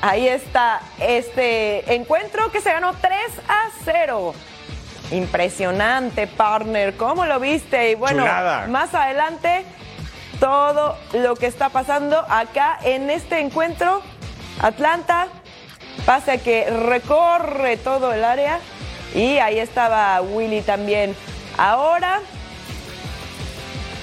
Ahí 0.00 0.26
está 0.26 0.80
este 0.98 1.94
encuentro 1.94 2.50
que 2.50 2.62
se 2.62 2.72
ganó 2.72 2.94
3 2.94 3.12
a 3.46 3.68
0. 3.84 4.34
Impresionante, 5.10 6.26
partner. 6.26 6.96
¿Cómo 6.96 7.26
lo 7.26 7.38
viste? 7.40 7.90
Y 7.90 7.94
bueno, 7.94 8.22
Chulada. 8.22 8.68
más 8.68 8.94
adelante, 8.94 9.66
todo 10.40 10.96
lo 11.12 11.34
que 11.36 11.46
está 11.46 11.68
pasando 11.68 12.18
acá 12.28 12.78
en 12.82 13.10
este 13.10 13.40
encuentro. 13.40 14.02
Atlanta, 14.60 15.28
pasa 16.04 16.38
que 16.38 16.68
recorre 16.70 17.76
todo 17.76 18.12
el 18.12 18.24
área. 18.24 18.60
Y 19.14 19.38
ahí 19.38 19.58
estaba 19.58 20.20
Willy 20.20 20.60
también. 20.62 21.16
Ahora, 21.56 22.20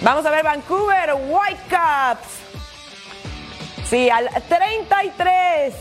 vamos 0.02 0.26
a 0.26 0.32
ver 0.32 0.44
Vancouver 0.44 1.14
Whitecaps. 1.14 2.28
Sí, 3.90 4.10
al 4.10 4.30
33. 4.48 5.74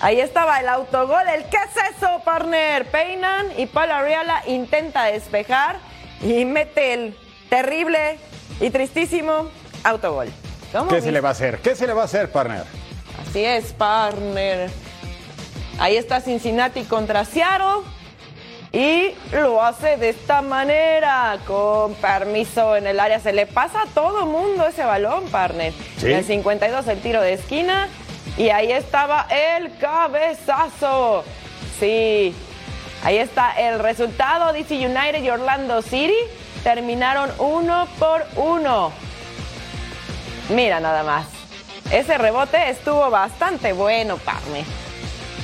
Ahí 0.00 0.20
estaba 0.20 0.60
el 0.60 0.68
autogol. 0.68 1.24
¿qué 1.50 1.56
es 1.56 1.96
eso, 1.96 2.20
partner? 2.24 2.86
Peinan 2.90 3.46
y 3.58 3.66
Paul 3.66 3.90
Arriala 3.90 4.42
intenta 4.46 5.04
despejar 5.04 5.78
y 6.22 6.44
mete 6.44 6.94
el 6.94 7.18
terrible 7.48 8.18
y 8.60 8.70
tristísimo 8.70 9.50
autogol. 9.88 10.28
¿Cómo 10.72 10.90
¿Qué 10.90 11.00
se 11.00 11.12
le 11.12 11.20
va 11.20 11.30
a 11.30 11.32
hacer? 11.32 11.58
¿Qué 11.58 11.74
se 11.74 11.86
le 11.86 11.92
va 11.92 12.02
a 12.02 12.04
hacer, 12.06 12.30
partner? 12.30 12.64
Así 13.28 13.44
es, 13.44 13.72
partner. 13.72 14.70
Ahí 15.78 15.96
está 15.96 16.20
Cincinnati 16.20 16.84
contra 16.84 17.24
Seattle. 17.24 17.84
Y 18.72 19.14
lo 19.32 19.62
hace 19.62 19.96
de 19.96 20.10
esta 20.10 20.42
manera, 20.42 21.38
con 21.46 21.94
permiso 21.94 22.76
en 22.76 22.86
el 22.86 23.00
área. 23.00 23.20
Se 23.20 23.32
le 23.32 23.46
pasa 23.46 23.82
a 23.82 23.86
todo 23.86 24.26
mundo 24.26 24.66
ese 24.66 24.84
balón, 24.84 25.24
partner. 25.28 25.72
Sí. 25.98 26.06
En 26.06 26.18
el 26.18 26.24
52 26.24 26.86
el 26.88 27.00
tiro 27.00 27.22
de 27.22 27.34
esquina. 27.34 27.88
Y 28.36 28.50
ahí 28.50 28.72
estaba 28.72 29.26
el 29.30 29.78
cabezazo. 29.78 31.24
Sí. 31.78 32.34
Ahí 33.02 33.18
está 33.18 33.52
el 33.52 33.78
resultado. 33.78 34.52
DC 34.52 34.74
United 34.74 35.22
y 35.22 35.30
Orlando 35.30 35.80
City 35.80 36.16
terminaron 36.62 37.30
uno 37.38 37.86
por 37.98 38.26
uno. 38.36 38.92
Mira 40.48 40.80
nada 40.80 41.02
más. 41.02 41.26
Ese 41.90 42.18
rebote 42.18 42.70
estuvo 42.70 43.10
bastante 43.10 43.72
bueno, 43.72 44.16
partner. 44.18 44.64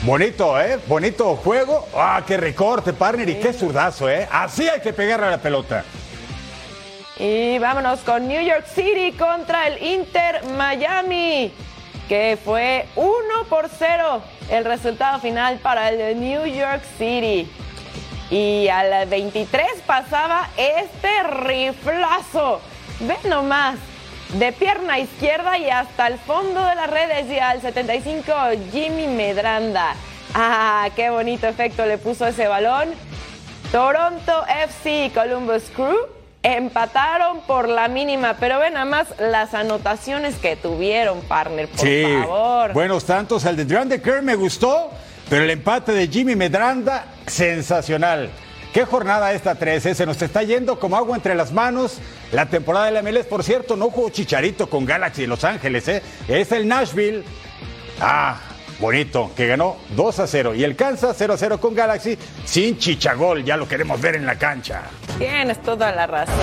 Bonito, 0.03 0.61
¿eh? 0.61 0.81
Bonito 0.89 1.37
juego. 1.37 1.87
¡Ah, 1.95 2.23
qué 2.27 2.37
recorte, 2.37 2.93
partner! 2.93 3.29
Y 3.29 3.37
qué 3.37 3.53
zurdazo, 3.53 4.11
¿eh? 4.11 4.29
Así 4.31 4.69
hay 4.69 4.81
que 4.81 4.93
pegarle 4.93 5.27
a 5.27 5.31
la 5.31 5.39
pelota. 5.39 5.85
Y 7.19 7.59
vámonos 7.61 8.01
con 8.01 8.27
New 8.27 8.43
York 8.43 8.67
City 8.67 9.13
contra 9.13 9.69
el 9.69 9.81
Inter 9.81 10.45
Miami, 10.57 11.55
que 12.09 12.37
fue 12.45 12.89
1 12.97 13.13
por 13.49 13.69
0 13.69 14.23
el 14.51 14.65
resultado 14.65 15.21
final 15.21 15.59
para 15.59 15.91
el 15.91 16.19
New 16.21 16.47
York 16.47 16.83
City. 16.99 17.49
Y 18.29 18.67
al 18.69 19.07
23 19.09 19.83
pasaba 19.87 20.49
este 20.57 21.23
riflazo. 21.23 22.61
Ve 23.01 23.17
nomás, 23.29 23.77
de 24.35 24.53
pierna 24.53 24.99
izquierda 24.99 25.59
y 25.59 25.69
hasta 25.69 26.07
el 26.07 26.19
fondo 26.19 26.65
de 26.65 26.75
las 26.75 26.89
redes 26.89 27.31
y 27.31 27.39
al 27.39 27.61
75 27.61 28.33
Jimmy 28.73 29.07
Medranda. 29.07 29.95
Ah, 30.35 30.89
qué 30.97 31.11
bonito 31.11 31.47
efecto 31.47 31.85
le 31.85 31.99
puso 31.99 32.27
ese 32.27 32.49
balón. 32.49 32.89
Toronto 33.71 34.45
FC 34.65 35.07
y 35.07 35.11
Columbus 35.11 35.65
Crew 35.75 35.97
empataron 36.43 37.41
por 37.43 37.69
la 37.69 37.89
mínima, 37.89 38.37
pero 38.39 38.59
ven 38.59 38.75
nada 38.75 38.87
más 38.87 39.09
las 39.19 39.55
anotaciones 39.55 40.37
que 40.37 40.57
tuvieron, 40.57 41.21
partner, 41.23 41.69
por 41.69 41.81
sí. 41.81 42.05
favor. 42.23 42.73
Buenos 42.73 43.05
tantos. 43.05 43.45
El 43.45 43.57
de 43.57 43.65
Durant 43.65 43.91
de 43.91 44.01
Kerr 44.03 44.23
me 44.23 44.35
gustó, 44.35 44.91
pero 45.29 45.45
el 45.45 45.51
empate 45.51 45.93
de 45.93 46.09
Jimmy 46.09 46.35
Medranda, 46.35 47.05
sensacional. 47.27 48.31
Qué 48.73 48.87
jornada 48.87 49.35
esta 49.35 49.55
13, 49.55 49.95
se 49.95 50.07
nos 50.07 50.21
está 50.23 50.43
yendo 50.43 50.79
como 50.79 50.97
agua 50.97 51.15
entre 51.15 51.35
las 51.35 51.53
manos. 51.53 51.99
La 52.33 52.47
temporada 52.47 52.87
de 52.87 52.93
la 52.93 53.03
MLS, 53.03 53.27
por 53.27 53.45
cierto, 53.45 53.77
no 53.77 53.91
jugó 53.91 54.09
Chicharito 54.09 54.71
con 54.71 54.87
Galaxy 54.87 55.23
de 55.23 55.29
Los 55.29 55.45
Ángeles, 55.45 55.87
¿eh? 55.89 56.03
Es 56.27 56.53
el 56.53 56.67
Nashville. 56.67 57.23
Ah, 58.01 58.41
bonito, 58.81 59.31
que 59.37 59.47
ganó 59.47 59.77
2 59.95 60.21
a 60.21 60.27
0. 60.27 60.55
Y 60.55 60.65
el 60.65 60.75
Kansas 60.75 61.15
0 61.19 61.35
a 61.35 61.37
0 61.37 61.61
con 61.61 61.75
Galaxy 61.75 62.17
sin 62.47 62.79
Chichagol, 62.79 63.45
ya 63.45 63.59
lo 63.59 63.69
queremos 63.69 64.01
ver 64.01 64.17
en 64.17 64.25
la 64.25 64.37
cancha. 64.37 64.85
Tienes 65.19 65.61
toda 65.61 65.93
la 65.93 66.07
razón. 66.07 66.35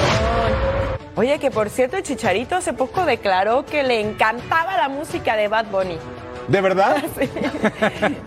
Oye, 1.16 1.40
que 1.40 1.50
por 1.50 1.72
cierto, 1.72 2.00
Chicharito 2.02 2.56
hace 2.56 2.74
poco 2.74 3.06
declaró 3.06 3.66
que 3.66 3.82
le 3.82 4.02
encantaba 4.02 4.78
la 4.78 4.88
música 4.88 5.36
de 5.36 5.48
Bad 5.48 5.66
Bunny. 5.72 5.98
¿De 6.50 6.62
verdad? 6.62 6.98
Sí, 7.20 7.28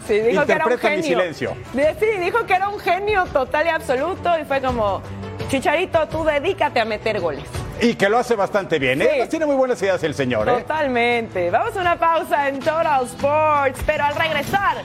sí 0.07 0.21
dijo 0.21 0.45
que 0.47 0.53
era 0.53 0.67
un 0.67 0.73
mi 0.73 0.79
genio. 0.79 1.03
silencio. 1.03 1.57
Sí, 1.73 2.07
dijo 2.21 2.45
que 2.47 2.55
era 2.55 2.69
un 2.69 2.79
genio 2.79 3.25
total 3.33 3.67
y 3.67 3.69
absoluto 3.71 4.31
y 4.39 4.45
fue 4.45 4.61
como, 4.61 5.03
Chicharito, 5.49 6.07
tú 6.09 6.25
dedícate 6.25 6.81
a 6.81 6.85
meter 6.85 7.21
goles. 7.21 7.45
Y 7.81 7.95
que 7.95 8.09
lo 8.09 8.19
hace 8.19 8.37
bastante 8.37 8.79
bien, 8.79 9.03
¿eh? 9.03 9.09
Sí. 9.23 9.29
Tiene 9.29 9.47
muy 9.47 9.57
buenas 9.57 9.81
ideas 9.83 10.03
el 10.05 10.15
señor, 10.15 10.49
¿eh? 10.49 10.53
Totalmente. 10.53 11.51
Vamos 11.51 11.77
a 11.77 11.81
una 11.81 11.99
pausa 11.99 12.49
en 12.49 12.61
Total 12.61 13.05
Sports, 13.07 13.81
pero 13.85 14.05
al 14.05 14.15
regresar 14.15 14.77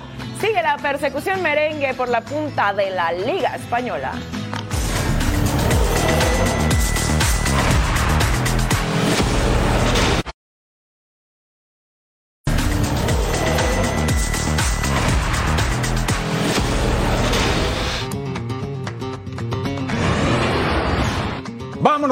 sigue 0.41 0.61
la 0.61 0.77
persecución 0.77 1.41
merengue 1.43 1.93
por 1.93 2.09
la 2.09 2.21
punta 2.21 2.73
de 2.73 2.89
la 2.91 3.11
Liga 3.11 3.55
Española. 3.55 4.13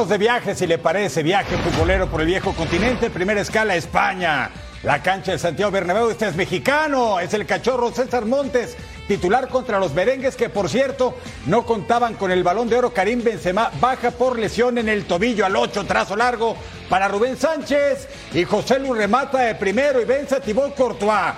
De 0.09 0.19
viaje, 0.19 0.53
si 0.53 0.67
le 0.67 0.77
parece, 0.77 1.23
viaje 1.23 1.57
futbolero 1.57 2.07
por 2.07 2.21
el 2.21 2.27
viejo 2.27 2.53
continente, 2.53 3.09
primera 3.09 3.41
escala 3.41 3.75
España. 3.75 4.51
La 4.83 5.01
cancha 5.01 5.31
de 5.31 5.39
Santiago 5.39 5.71
Bernabéu, 5.71 6.11
este 6.11 6.27
es 6.27 6.35
mexicano, 6.35 7.19
es 7.19 7.33
el 7.33 7.47
cachorro 7.47 7.91
César 7.91 8.25
Montes, 8.25 8.77
titular 9.07 9.47
contra 9.47 9.79
los 9.79 9.95
merengues 9.95 10.35
que 10.35 10.47
por 10.47 10.69
cierto 10.69 11.17
no 11.47 11.65
contaban 11.65 12.13
con 12.13 12.29
el 12.29 12.43
balón 12.43 12.69
de 12.69 12.77
oro. 12.77 12.93
Karim 12.93 13.23
Benzema 13.23 13.71
baja 13.81 14.11
por 14.11 14.37
lesión 14.37 14.77
en 14.77 14.89
el 14.89 15.05
tobillo 15.05 15.43
al 15.43 15.55
8, 15.55 15.85
trazo 15.85 16.15
largo 16.15 16.55
para 16.87 17.07
Rubén 17.07 17.35
Sánchez 17.35 18.07
y 18.33 18.43
José 18.43 18.77
Luis 18.77 18.97
remata 18.97 19.39
de 19.39 19.55
primero 19.55 19.99
y 19.99 20.05
vence 20.05 20.35
a 20.35 20.39
Thibaut 20.39 20.75
Courtois. 20.75 21.33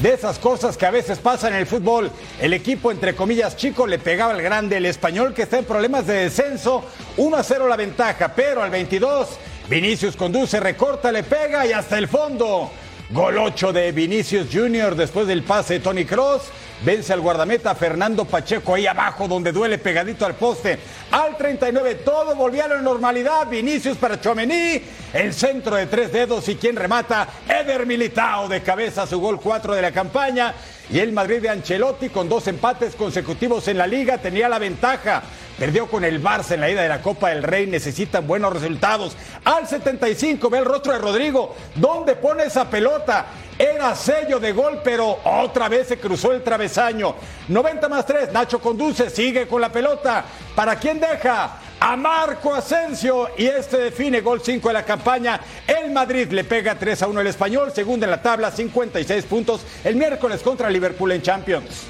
De 0.00 0.12
esas 0.12 0.38
cosas 0.38 0.76
que 0.76 0.86
a 0.86 0.90
veces 0.90 1.18
pasan 1.18 1.52
en 1.54 1.60
el 1.60 1.66
fútbol, 1.66 2.10
el 2.40 2.52
equipo 2.52 2.90
entre 2.90 3.14
comillas 3.14 3.56
chico 3.56 3.86
le 3.86 3.98
pegaba 3.98 4.32
al 4.32 4.42
grande, 4.42 4.76
el 4.76 4.86
español 4.86 5.32
que 5.32 5.42
está 5.42 5.58
en 5.58 5.64
problemas 5.64 6.06
de 6.06 6.14
descenso, 6.14 6.84
1 7.16 7.36
a 7.36 7.42
0 7.42 7.68
la 7.68 7.76
ventaja, 7.76 8.34
pero 8.34 8.62
al 8.62 8.70
22 8.70 9.28
Vinicius 9.68 10.14
conduce, 10.14 10.60
recorta, 10.60 11.10
le 11.10 11.22
pega 11.22 11.66
y 11.66 11.72
hasta 11.72 11.96
el 11.96 12.06
fondo. 12.08 12.70
Gol 13.14 13.38
8 13.38 13.72
de 13.72 13.92
Vinicius 13.92 14.48
Junior 14.52 14.96
después 14.96 15.28
del 15.28 15.44
pase 15.44 15.74
de 15.74 15.80
Tony 15.80 16.04
Cross. 16.04 16.50
Vence 16.84 17.12
al 17.12 17.20
guardameta 17.20 17.72
Fernando 17.76 18.24
Pacheco 18.24 18.74
ahí 18.74 18.88
abajo 18.88 19.28
donde 19.28 19.52
duele 19.52 19.78
pegadito 19.78 20.26
al 20.26 20.34
poste. 20.34 20.80
Al 21.12 21.36
39 21.36 21.94
todo 22.04 22.34
volvió 22.34 22.64
a 22.64 22.68
la 22.68 22.82
normalidad. 22.82 23.48
Vinicius 23.48 23.98
para 23.98 24.20
Chomení. 24.20 24.82
El 25.12 25.32
centro 25.32 25.76
de 25.76 25.86
tres 25.86 26.12
dedos 26.12 26.48
y 26.48 26.56
quien 26.56 26.74
remata 26.74 27.28
Eder 27.48 27.86
Militao 27.86 28.48
de 28.48 28.62
cabeza 28.62 29.06
su 29.06 29.20
gol 29.20 29.40
4 29.40 29.74
de 29.74 29.82
la 29.82 29.92
campaña. 29.92 30.52
Y 30.90 30.98
el 30.98 31.12
Madrid 31.12 31.40
de 31.40 31.50
Ancelotti 31.50 32.08
con 32.08 32.28
dos 32.28 32.48
empates 32.48 32.96
consecutivos 32.96 33.68
en 33.68 33.78
la 33.78 33.86
liga 33.86 34.18
tenía 34.18 34.48
la 34.48 34.58
ventaja. 34.58 35.22
Perdió 35.58 35.86
con 35.86 36.04
el 36.04 36.20
Barça 36.20 36.52
en 36.52 36.60
la 36.60 36.70
ida 36.70 36.82
de 36.82 36.88
la 36.88 37.00
Copa 37.00 37.30
del 37.30 37.42
Rey. 37.42 37.66
Necesitan 37.66 38.26
buenos 38.26 38.52
resultados. 38.52 39.16
Al 39.44 39.68
75 39.68 40.50
ve 40.50 40.58
el 40.58 40.64
rostro 40.64 40.92
de 40.92 40.98
Rodrigo. 40.98 41.54
¿Dónde 41.76 42.16
pone 42.16 42.44
esa 42.44 42.68
pelota? 42.68 43.26
Era 43.56 43.94
sello 43.94 44.40
de 44.40 44.52
gol, 44.52 44.80
pero 44.82 45.20
otra 45.24 45.68
vez 45.68 45.86
se 45.86 45.98
cruzó 45.98 46.32
el 46.32 46.42
travesaño. 46.42 47.14
90 47.46 47.88
más 47.88 48.04
3. 48.04 48.32
Nacho 48.32 48.60
conduce, 48.60 49.10
sigue 49.10 49.46
con 49.46 49.60
la 49.60 49.70
pelota. 49.70 50.24
¿Para 50.56 50.74
quién 50.76 50.98
deja? 50.98 51.58
A 51.78 51.94
Marco 51.94 52.52
Asensio. 52.52 53.30
Y 53.38 53.46
este 53.46 53.76
define 53.76 54.22
gol 54.22 54.40
5 54.42 54.66
de 54.68 54.74
la 54.74 54.84
campaña. 54.84 55.40
El 55.68 55.92
Madrid 55.92 56.32
le 56.32 56.42
pega 56.42 56.76
3 56.76 57.02
a 57.02 57.06
1 57.06 57.20
el 57.20 57.28
español. 57.28 57.70
Segundo 57.72 58.04
en 58.04 58.10
la 58.10 58.20
tabla, 58.20 58.50
56 58.50 59.24
puntos. 59.26 59.60
El 59.84 59.94
miércoles 59.94 60.42
contra 60.42 60.68
Liverpool 60.68 61.12
en 61.12 61.22
Champions. 61.22 61.86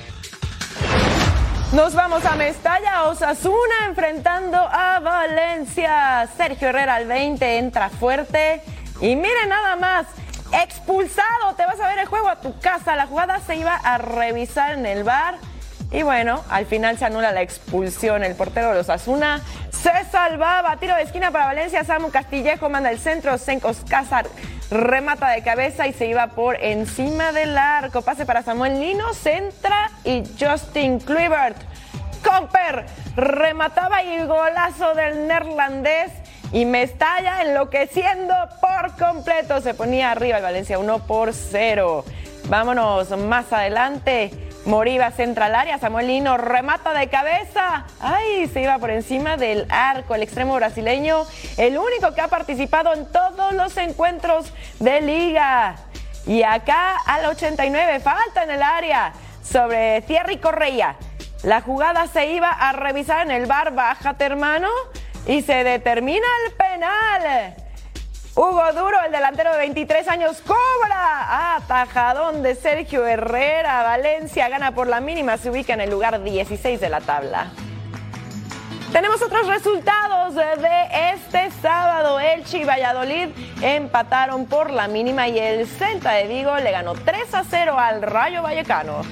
Nos 1.74 1.92
vamos 1.92 2.24
a 2.24 2.36
Mestalla, 2.36 3.02
Osasuna 3.08 3.86
enfrentando 3.88 4.56
a 4.56 5.00
Valencia. 5.00 6.28
Sergio 6.36 6.68
Herrera 6.68 6.94
al 6.94 7.08
20 7.08 7.58
entra 7.58 7.90
fuerte. 7.90 8.62
Y 9.00 9.16
miren 9.16 9.48
nada 9.48 9.74
más, 9.74 10.06
expulsado. 10.52 11.56
Te 11.56 11.66
vas 11.66 11.80
a 11.80 11.88
ver 11.88 11.98
el 11.98 12.06
juego 12.06 12.28
a 12.28 12.36
tu 12.36 12.56
casa. 12.60 12.94
La 12.94 13.08
jugada 13.08 13.40
se 13.40 13.56
iba 13.56 13.74
a 13.74 13.98
revisar 13.98 14.74
en 14.74 14.86
el 14.86 15.02
bar. 15.02 15.34
Y 15.94 16.02
bueno, 16.02 16.42
al 16.50 16.66
final 16.66 16.98
se 16.98 17.04
anula 17.04 17.30
la 17.30 17.40
expulsión. 17.40 18.24
El 18.24 18.34
portero 18.34 18.74
de 18.74 18.80
Osasuna 18.80 19.40
se 19.70 19.92
salvaba. 20.10 20.76
Tiro 20.78 20.96
de 20.96 21.02
esquina 21.02 21.30
para 21.30 21.46
Valencia. 21.46 21.84
Samu 21.84 22.10
Castillejo 22.10 22.68
manda 22.68 22.90
el 22.90 22.98
centro. 22.98 23.38
Sencos 23.38 23.84
Cázar 23.88 24.26
remata 24.72 25.30
de 25.30 25.44
cabeza 25.44 25.86
y 25.86 25.92
se 25.92 26.06
iba 26.06 26.26
por 26.26 26.56
encima 26.60 27.30
del 27.30 27.56
arco. 27.56 28.02
Pase 28.02 28.26
para 28.26 28.42
Samuel 28.42 28.80
Lino, 28.80 29.14
centra 29.14 29.88
y 30.02 30.24
Justin 30.36 30.98
Kluivert. 30.98 31.58
Comper 32.24 32.86
remataba 33.14 34.02
y 34.02 34.18
golazo 34.24 34.94
del 34.94 35.28
neerlandés. 35.28 36.10
Y 36.50 36.64
Mestalla 36.64 37.42
enloqueciendo 37.42 38.34
por 38.60 38.96
completo. 38.96 39.60
Se 39.60 39.74
ponía 39.74 40.10
arriba 40.10 40.38
el 40.38 40.42
Valencia 40.42 40.76
1 40.76 41.06
por 41.06 41.32
0. 41.32 42.04
Vámonos 42.48 43.16
más 43.16 43.52
adelante. 43.52 44.32
Moriba 44.66 45.10
centra 45.10 45.46
al 45.46 45.54
área, 45.54 45.78
Samuel 45.78 46.06
Lino 46.06 46.38
remata 46.38 46.94
de 46.94 47.08
cabeza. 47.08 47.84
Ay, 48.00 48.48
se 48.48 48.62
iba 48.62 48.78
por 48.78 48.90
encima 48.90 49.36
del 49.36 49.66
arco. 49.68 50.14
El 50.14 50.22
extremo 50.22 50.54
brasileño, 50.54 51.26
el 51.58 51.76
único 51.76 52.14
que 52.14 52.22
ha 52.22 52.28
participado 52.28 52.94
en 52.94 53.04
todos 53.12 53.52
los 53.52 53.76
encuentros 53.76 54.52
de 54.80 55.02
liga. 55.02 55.76
Y 56.26 56.42
acá 56.42 56.96
al 57.04 57.26
89, 57.26 58.00
falta 58.00 58.44
en 58.44 58.52
el 58.52 58.62
área 58.62 59.12
sobre 59.42 60.00
Thierry 60.02 60.38
Correia. 60.38 60.96
La 61.42 61.60
jugada 61.60 62.06
se 62.06 62.30
iba 62.30 62.48
a 62.50 62.72
revisar 62.72 63.26
en 63.26 63.32
el 63.32 63.44
bar, 63.44 63.74
bájate 63.74 64.24
hermano, 64.24 64.70
y 65.26 65.42
se 65.42 65.62
determina 65.62 66.26
el 66.46 66.52
penal. 66.54 67.63
Hugo 68.36 68.64
Duro, 68.72 68.96
el 69.06 69.12
delantero 69.12 69.52
de 69.52 69.58
23 69.58 70.08
años, 70.08 70.42
cobra. 70.44 71.54
Atajadón 71.54 72.42
de 72.42 72.56
Sergio 72.56 73.06
Herrera. 73.06 73.84
Valencia 73.84 74.48
gana 74.48 74.74
por 74.74 74.88
la 74.88 75.00
mínima, 75.00 75.36
se 75.36 75.50
ubica 75.50 75.72
en 75.72 75.80
el 75.80 75.90
lugar 75.90 76.20
16 76.20 76.80
de 76.80 76.88
la 76.88 77.00
tabla. 77.00 77.52
Tenemos 78.90 79.22
otros 79.22 79.46
resultados 79.46 80.34
de 80.34 81.12
este 81.14 81.52
sábado. 81.62 82.18
Elche 82.18 82.58
y 82.58 82.64
Valladolid 82.64 83.28
empataron 83.62 84.46
por 84.46 84.70
la 84.70 84.88
mínima 84.88 85.28
y 85.28 85.38
el 85.38 85.68
Celta 85.68 86.12
de 86.12 86.26
Vigo 86.26 86.56
le 86.56 86.72
ganó 86.72 86.94
3 86.94 87.34
a 87.34 87.44
0 87.44 87.78
al 87.78 88.02
Rayo 88.02 88.42
Vallecano. 88.42 89.02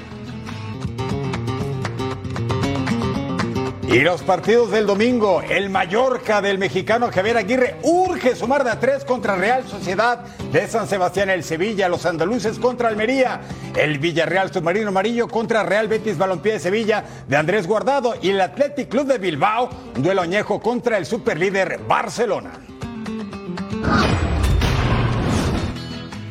Y 3.93 4.01
los 4.01 4.23
partidos 4.23 4.71
del 4.71 4.87
domingo, 4.87 5.43
el 5.43 5.69
Mallorca 5.69 6.41
del 6.41 6.57
mexicano 6.57 7.11
Javier 7.13 7.37
Aguirre 7.37 7.77
urge 7.83 8.35
sumar 8.35 8.65
de 8.65 8.71
a 8.71 8.81
tres 8.81 9.05
contra 9.05 9.37
Real 9.37 9.69
Sociedad 9.69 10.21
de 10.51 10.67
San 10.67 10.89
Sebastián, 10.89 11.29
el 11.29 11.45
Sevilla, 11.45 11.91
los 11.91 12.07
andaluces 12.07 12.59
contra 12.59 12.89
Almería, 12.89 13.43
el 13.77 13.99
Villarreal 13.99 14.51
Submarino 14.51 14.89
Amarillo 14.89 15.29
contra 15.29 15.63
Real 15.63 15.89
Betis 15.89 16.17
Balompié 16.17 16.55
de 16.55 16.61
Sevilla 16.61 17.05
de 17.29 17.37
Andrés 17.37 17.67
Guardado 17.67 18.15
y 18.23 18.31
el 18.31 18.41
Athletic 18.41 18.89
Club 18.89 19.09
de 19.09 19.19
Bilbao, 19.19 19.69
duelo 19.99 20.23
añejo 20.23 20.59
contra 20.59 20.97
el 20.97 21.05
superlíder 21.05 21.79
Barcelona. 21.87 22.53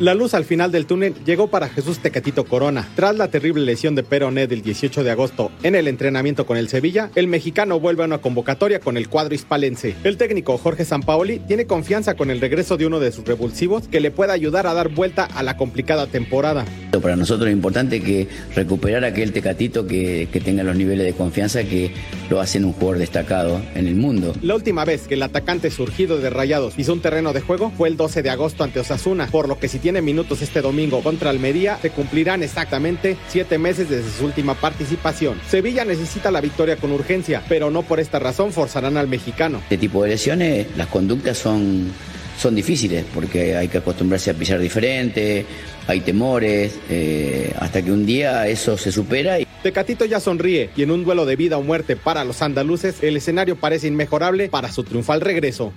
La 0.02 0.16
luz 0.16 0.34
al 0.34 0.46
final 0.46 0.72
del 0.72 0.88
túnel 0.88 1.14
llegó 1.28 1.52
para 1.52 1.70
Jesús 1.70 2.00
Tecatito 2.00 2.46
Corona. 2.46 2.90
Tras 2.96 3.16
la 3.16 3.28
terrible 3.28 3.64
lesión 3.64 3.94
de 3.94 4.02
Peroné 4.02 4.48
del 4.48 4.64
18 4.64 5.04
de 5.04 5.12
agosto 5.12 5.52
en 5.62 5.76
el 5.76 5.88
entrenamiento 5.88 6.48
con 6.48 6.58
el 6.58 6.70
Sevilla, 6.70 7.12
el 7.14 7.28
mexicano 7.28 7.80
vuelve 7.80 8.02
a 8.02 8.08
una 8.08 8.18
convocatoria 8.18 8.80
con 8.80 8.98
el 8.98 9.10
cuadro 9.10 9.36
hispalense. 9.36 9.94
El 10.04 10.18
técnico 10.18 10.58
Jorge 10.58 10.86
Sampaoli 10.86 11.38
tiene 11.38 11.68
confianza 11.68 12.16
con 12.16 12.32
el 12.32 12.42
regreso 12.42 12.78
de 12.78 12.88
uno 12.88 13.00
de 13.00 13.12
sus 13.12 13.26
revulsivos 13.26 13.88
que 13.90 14.00
le 14.00 14.10
pueda 14.10 14.34
ayudar 14.34 14.66
a 14.66 14.74
dar 14.74 14.90
vuelta 14.90 15.24
a 15.24 15.44
la 15.44 15.56
complicada 15.56 16.08
temporada. 16.08 16.66
Para 17.00 17.16
nosotros 17.16 17.48
es 17.50 17.54
importante 17.54 18.02
que 18.02 18.28
recuperar 18.56 19.06
aquel 19.06 19.32
Tecatito 19.32 19.86
que, 19.86 20.28
que 20.34 20.40
tenga 20.40 20.64
los 20.64 20.76
niveles 20.76 21.06
de 21.06 21.14
confianza 21.14 21.64
que 21.64 21.92
lo 22.28 22.42
hacen 22.42 22.66
un 22.66 22.74
jugador 22.74 22.98
destacado 22.98 23.62
en 23.76 23.86
el 23.86 23.96
mundo. 23.96 24.34
La 24.42 24.56
última 24.56 24.84
vez 24.84 25.08
que 25.08 25.14
el 25.14 25.22
atacante 25.22 25.70
surgido 25.70 26.18
de 26.18 26.32
Rayados 26.32 26.74
hizo 26.80 26.92
un 26.92 27.02
terreno 27.02 27.34
de 27.34 27.42
juego 27.42 27.72
fue 27.78 27.88
el 27.88 27.98
12 27.98 28.24
de 28.24 28.32
agosto 28.32 28.64
ante 28.64 28.80
Osasuna, 28.80 29.28
por 29.28 29.48
lo 29.48 29.60
que 29.60 29.68
si 29.68 29.78
tiene 29.78 29.91
minutos 30.00 30.42
este 30.42 30.62
domingo 30.62 31.02
contra 31.02 31.32
Almería, 31.32 31.80
se 31.82 31.90
cumplirán 31.90 32.44
exactamente 32.44 33.18
siete 33.28 33.58
meses 33.58 33.90
desde 33.90 34.10
su 34.10 34.26
última 34.26 34.54
participación. 34.54 35.42
Sevilla 35.50 35.84
necesita 35.84 36.30
la 36.30 36.40
victoria 36.40 36.78
con 36.78 36.92
urgencia, 36.92 37.44
pero 37.50 37.72
no 37.72 37.82
por 37.82 38.00
esta 38.00 38.20
razón 38.20 38.54
forzarán 38.54 38.96
al 38.96 39.08
mexicano. 39.08 39.58
Este 39.64 39.78
tipo 39.78 40.04
de 40.04 40.10
lesiones, 40.10 40.68
las 40.78 40.88
conductas 40.88 41.38
son, 41.38 41.92
son 42.40 42.56
difíciles 42.56 43.06
porque 43.14 43.56
hay 43.58 43.68
que 43.68 43.80
acostumbrarse 43.80 44.30
a 44.30 44.34
pisar 44.36 44.60
diferente, 44.60 45.46
hay 45.88 46.02
temores, 46.02 46.80
eh, 46.90 47.54
hasta 47.60 47.82
que 47.82 47.92
un 47.92 48.06
día 48.06 48.48
eso 48.48 48.78
se 48.78 48.92
supera. 48.92 49.40
Y... 49.40 49.48
Tecatito 49.64 50.06
ya 50.06 50.20
sonríe 50.20 50.70
y 50.76 50.84
en 50.84 50.92
un 50.92 51.04
duelo 51.04 51.26
de 51.26 51.36
vida 51.36 51.58
o 51.58 51.64
muerte 51.64 51.96
para 51.96 52.24
los 52.24 52.42
andaluces, 52.42 53.02
el 53.02 53.18
escenario 53.18 53.56
parece 53.56 53.88
inmejorable 53.88 54.50
para 54.50 54.72
su 54.72 54.84
triunfal 54.84 55.22
regreso. 55.22 55.74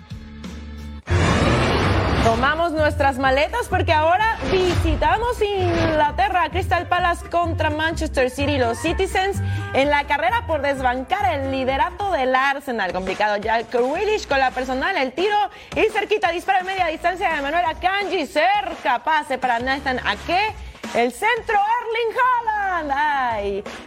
Tomamos 2.24 2.72
nuestras 2.72 3.18
maletas 3.18 3.68
porque 3.68 3.92
ahora 3.92 4.38
visitamos 4.50 5.42
Inglaterra, 5.42 6.48
Crystal 6.48 6.88
Palace 6.88 7.28
contra 7.28 7.68
Manchester 7.68 8.30
City, 8.30 8.56
los 8.56 8.78
Citizens 8.78 9.42
en 9.74 9.90
la 9.90 10.04
carrera 10.04 10.46
por 10.46 10.62
desbancar 10.62 11.34
el 11.34 11.50
liderato 11.50 12.10
del 12.12 12.34
Arsenal. 12.34 12.94
Complicado 12.94 13.36
Jack 13.36 13.70
Grealish 13.70 14.26
con 14.26 14.38
la 14.38 14.52
personal, 14.52 14.96
el 14.96 15.12
tiro 15.12 15.36
y 15.76 15.90
cerquita, 15.90 16.30
dispara 16.30 16.60
a 16.60 16.64
media 16.64 16.86
distancia 16.86 17.30
de 17.30 17.42
Manuel 17.42 17.66
Akanji, 17.66 18.26
cerca, 18.26 19.04
pase 19.04 19.36
para 19.36 19.58
Nathan 19.58 19.98
Ake. 19.98 20.54
El 20.94 21.12
centro, 21.12 21.58
Erling 21.58 22.16
Haaland. 22.16 22.53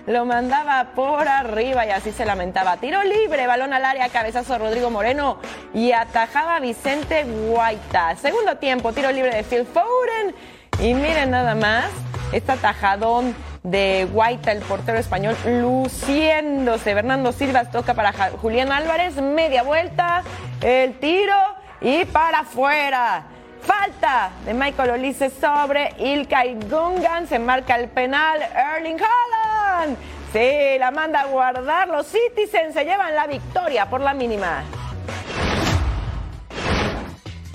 Lo 0.05 0.25
mandaba 0.25 0.91
por 0.95 1.27
arriba 1.27 1.85
y 1.85 1.89
así 1.89 2.11
se 2.11 2.25
lamentaba. 2.25 2.77
Tiro 2.77 3.03
libre, 3.03 3.45
balón 3.45 3.73
al 3.73 3.83
área, 3.83 4.07
cabezazo 4.09 4.57
Rodrigo 4.57 4.89
Moreno 4.89 5.39
y 5.73 5.91
atajaba 5.91 6.59
Vicente 6.59 7.25
Guaita. 7.25 8.15
Segundo 8.15 8.55
tiempo, 8.57 8.93
tiro 8.93 9.11
libre 9.11 9.35
de 9.35 9.43
Phil 9.43 9.65
Foden. 9.65 10.33
Y 10.79 10.93
miren 10.93 11.31
nada 11.31 11.55
más, 11.55 11.85
este 12.31 12.53
atajadón 12.53 13.35
de 13.63 14.07
Guaita, 14.11 14.53
el 14.53 14.61
portero 14.61 14.97
español, 14.97 15.35
luciéndose. 15.45 16.93
Fernando 16.93 17.33
Silva 17.33 17.65
toca 17.65 17.93
para 17.93 18.13
Julián 18.41 18.71
Álvarez, 18.71 19.15
media 19.15 19.63
vuelta, 19.63 20.23
el 20.61 20.97
tiro 20.99 21.35
y 21.81 22.05
para 22.05 22.39
afuera. 22.39 23.25
Falta 23.61 24.31
de 24.45 24.53
Michael 24.53 24.91
Olise 24.91 25.29
sobre 25.29 25.93
Ilkay 25.99 26.57
Gungan. 26.69 27.27
Se 27.27 27.39
marca 27.39 27.75
el 27.75 27.87
penal. 27.89 28.41
Erling 28.41 28.97
Haaland. 28.99 29.97
Sí, 30.33 30.77
la 30.79 30.91
manda 30.91 31.21
a 31.21 31.25
guardar. 31.25 31.87
Los 31.87 32.07
Citizens 32.07 32.73
se 32.73 32.83
llevan 32.83 33.15
la 33.15 33.27
victoria 33.27 33.89
por 33.89 34.01
la 34.01 34.13
mínima. 34.13 34.63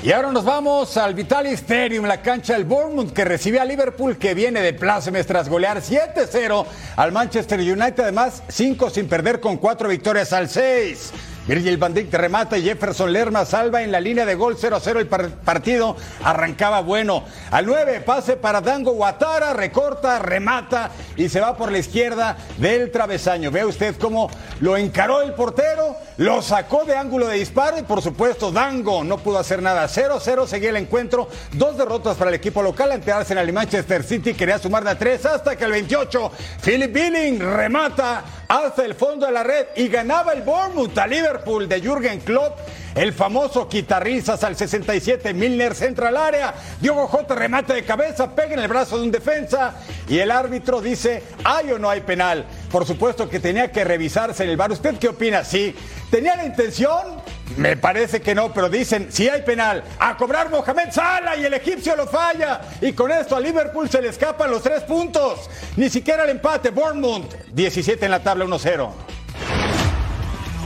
Y 0.02 0.10
ahora 0.10 0.32
nos 0.32 0.44
vamos 0.44 0.96
al 0.96 1.14
Vitali 1.14 1.50
Stadium, 1.50 2.06
la 2.06 2.20
cancha 2.20 2.54
del 2.54 2.64
Bournemouth 2.64 3.12
que 3.12 3.24
recibe 3.24 3.60
a 3.60 3.64
Liverpool 3.64 4.18
que 4.18 4.34
viene 4.34 4.60
de 4.60 4.72
plácemes 4.72 5.28
tras 5.28 5.48
golear 5.48 5.78
7-0 5.80 6.66
al 6.96 7.12
Manchester 7.12 7.60
United, 7.60 8.00
además 8.00 8.42
5 8.48 8.90
sin 8.90 9.08
perder 9.08 9.38
con 9.38 9.58
4 9.58 9.88
victorias 9.88 10.32
al 10.32 10.48
6. 10.48 11.12
Virgil 11.46 11.76
van 11.76 11.92
Dijk 11.92 12.14
remata 12.14 12.56
y 12.56 12.62
Jefferson 12.62 13.12
Lerma 13.12 13.44
salva 13.44 13.82
en 13.82 13.90
la 13.90 13.98
línea 13.98 14.24
de 14.24 14.36
gol 14.36 14.56
0-0 14.56 14.98
el 14.98 15.08
partido. 15.08 15.96
Arrancaba 16.22 16.82
bueno. 16.82 17.24
Al 17.50 17.66
9, 17.66 18.00
pase 18.06 18.36
para 18.36 18.60
Dango 18.60 18.92
Guatara, 18.92 19.52
recorta, 19.52 20.20
remata 20.20 20.90
y 21.16 21.28
se 21.28 21.40
va 21.40 21.56
por 21.56 21.72
la 21.72 21.78
izquierda 21.78 22.36
del 22.58 22.92
travesaño. 22.92 23.50
Ve 23.50 23.64
usted 23.64 23.96
cómo 23.96 24.30
lo 24.60 24.76
encaró 24.76 25.20
el 25.22 25.34
portero, 25.34 25.96
lo 26.18 26.42
sacó 26.42 26.84
de 26.84 26.96
ángulo 26.96 27.26
de 27.26 27.38
disparo 27.38 27.76
y 27.76 27.82
por 27.82 28.02
supuesto 28.02 28.52
Dango 28.52 29.02
no 29.02 29.18
pudo 29.18 29.38
hacer 29.38 29.60
nada. 29.62 29.86
0-0 29.88 30.46
seguía 30.46 30.70
el 30.70 30.76
encuentro. 30.76 31.28
Dos 31.54 31.76
derrotas 31.76 32.16
para 32.16 32.30
el 32.30 32.36
equipo 32.36 32.62
local 32.62 32.92
ante 32.92 33.10
Arsenal 33.10 33.48
y 33.48 33.52
Manchester 33.52 34.04
City. 34.04 34.34
Quería 34.34 34.60
sumar 34.60 34.84
de 34.84 34.90
a 34.90 34.98
tres 34.98 35.26
hasta 35.26 35.56
que 35.56 35.64
el 35.64 35.72
28 35.72 36.30
Philip 36.64 36.92
Billing 36.92 37.40
remata 37.40 38.22
hasta 38.46 38.84
el 38.84 38.94
fondo 38.94 39.26
de 39.26 39.32
la 39.32 39.42
red 39.42 39.68
y 39.76 39.88
ganaba 39.88 40.32
el 40.32 40.42
Bournemouth 40.42 40.96
a 40.98 41.06
Liverpool 41.32 41.66
de 41.66 41.80
Jürgen 41.80 42.20
Klopp. 42.20 42.58
El 42.94 43.14
famoso 43.14 43.66
quitarrizas 43.66 44.44
al 44.44 44.54
67, 44.54 45.32
Milner 45.32 45.74
centra 45.74 46.08
al 46.08 46.16
área, 46.18 46.54
Diogo 46.78 47.06
J 47.06 47.34
remate 47.34 47.72
de 47.72 47.84
cabeza, 47.84 48.34
pega 48.34 48.52
en 48.52 48.58
el 48.58 48.68
brazo 48.68 48.98
de 48.98 49.04
un 49.04 49.10
defensa 49.10 49.76
y 50.06 50.18
el 50.18 50.30
árbitro 50.30 50.82
dice, 50.82 51.22
¿hay 51.42 51.72
o 51.72 51.78
no 51.78 51.88
hay 51.88 52.02
penal? 52.02 52.44
Por 52.70 52.84
supuesto 52.86 53.30
que 53.30 53.40
tenía 53.40 53.72
que 53.72 53.82
revisarse 53.82 54.44
en 54.44 54.50
el 54.50 54.58
bar. 54.58 54.72
¿Usted 54.72 54.96
qué 54.98 55.08
opina? 55.08 55.42
¿Sí? 55.42 55.74
¿Tenía 56.10 56.36
la 56.36 56.44
intención? 56.44 57.22
Me 57.56 57.78
parece 57.78 58.20
que 58.20 58.34
no, 58.34 58.52
pero 58.52 58.68
dicen, 58.68 59.08
si 59.10 59.26
hay 59.26 59.40
penal, 59.40 59.82
a 59.98 60.14
cobrar 60.18 60.50
Mohamed 60.50 60.90
Salah 60.90 61.36
y 61.36 61.46
el 61.46 61.54
egipcio 61.54 61.96
lo 61.96 62.06
falla. 62.06 62.60
Y 62.82 62.92
con 62.92 63.10
esto 63.10 63.36
a 63.36 63.40
Liverpool 63.40 63.88
se 63.88 64.02
le 64.02 64.08
escapan 64.08 64.50
los 64.50 64.62
tres 64.62 64.82
puntos. 64.82 65.48
Ni 65.76 65.88
siquiera 65.88 66.24
el 66.24 66.30
empate. 66.30 66.70
Bournemouth, 66.70 67.34
17 67.52 68.04
en 68.04 68.10
la 68.10 68.22
tabla, 68.22 68.44
1-0. 68.44 68.90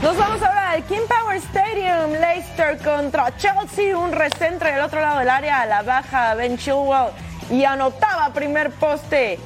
Nos 0.01 0.15
vamos 0.15 0.41
ahora 0.43 0.71
al 0.71 0.83
King 0.83 1.07
Power 1.07 1.37
Stadium, 1.37 2.11
Leicester 2.11 2.77
contra 2.77 3.35
Chelsea, 3.35 3.97
un 3.97 4.11
recentre 4.11 4.71
del 4.71 4.81
otro 4.81 5.01
lado 5.01 5.17
del 5.19 5.29
área 5.29 5.61
a 5.61 5.65
la 5.65 5.81
baja 5.81 6.35
Ben 6.35 6.55
Chilwell 6.57 7.09
y 7.49 7.63
anotaba 7.63 8.31
primer 8.31 8.69
poste. 8.71 9.39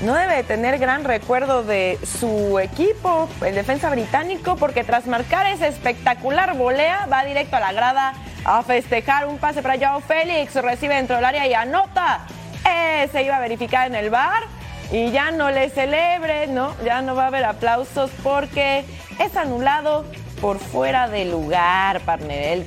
No 0.00 0.14
debe 0.14 0.42
tener 0.44 0.78
gran 0.78 1.04
recuerdo 1.04 1.62
de 1.62 1.98
su 2.04 2.58
equipo, 2.58 3.28
el 3.44 3.54
defensa 3.54 3.90
británico, 3.90 4.56
porque 4.56 4.82
tras 4.82 5.06
marcar 5.06 5.46
ese 5.46 5.68
espectacular 5.68 6.56
volea, 6.56 7.06
va 7.12 7.24
directo 7.24 7.56
a 7.56 7.60
la 7.60 7.72
grada 7.72 8.14
a 8.44 8.62
festejar 8.62 9.26
un 9.26 9.38
pase 9.38 9.60
para 9.60 9.76
Joao 9.76 10.00
Félix, 10.00 10.54
recibe 10.54 10.94
dentro 10.94 11.16
del 11.16 11.24
área 11.26 11.46
y 11.46 11.52
anota. 11.52 12.20
Eh, 12.66 13.08
se 13.12 13.24
iba 13.24 13.36
a 13.36 13.40
verificar 13.40 13.86
en 13.86 13.94
el 13.94 14.08
bar 14.08 14.57
y 14.90 15.10
ya 15.10 15.30
no 15.30 15.50
le 15.50 15.70
celebre, 15.70 16.46
¿no? 16.46 16.74
Ya 16.84 17.02
no 17.02 17.14
va 17.14 17.24
a 17.24 17.26
haber 17.28 17.44
aplausos 17.44 18.10
porque 18.22 18.84
es 19.18 19.36
anulado 19.36 20.04
por 20.40 20.58
fuera 20.58 21.08
de 21.08 21.24
lugar, 21.24 22.00
partner. 22.00 22.58
El 22.58 22.66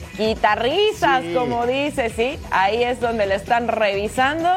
Sí. 1.21 1.33
como 1.33 1.65
dice, 1.65 2.09
¿sí? 2.09 2.37
Ahí 2.51 2.83
es 2.83 2.99
donde 2.99 3.25
le 3.25 3.35
están 3.35 3.67
revisando 3.67 4.49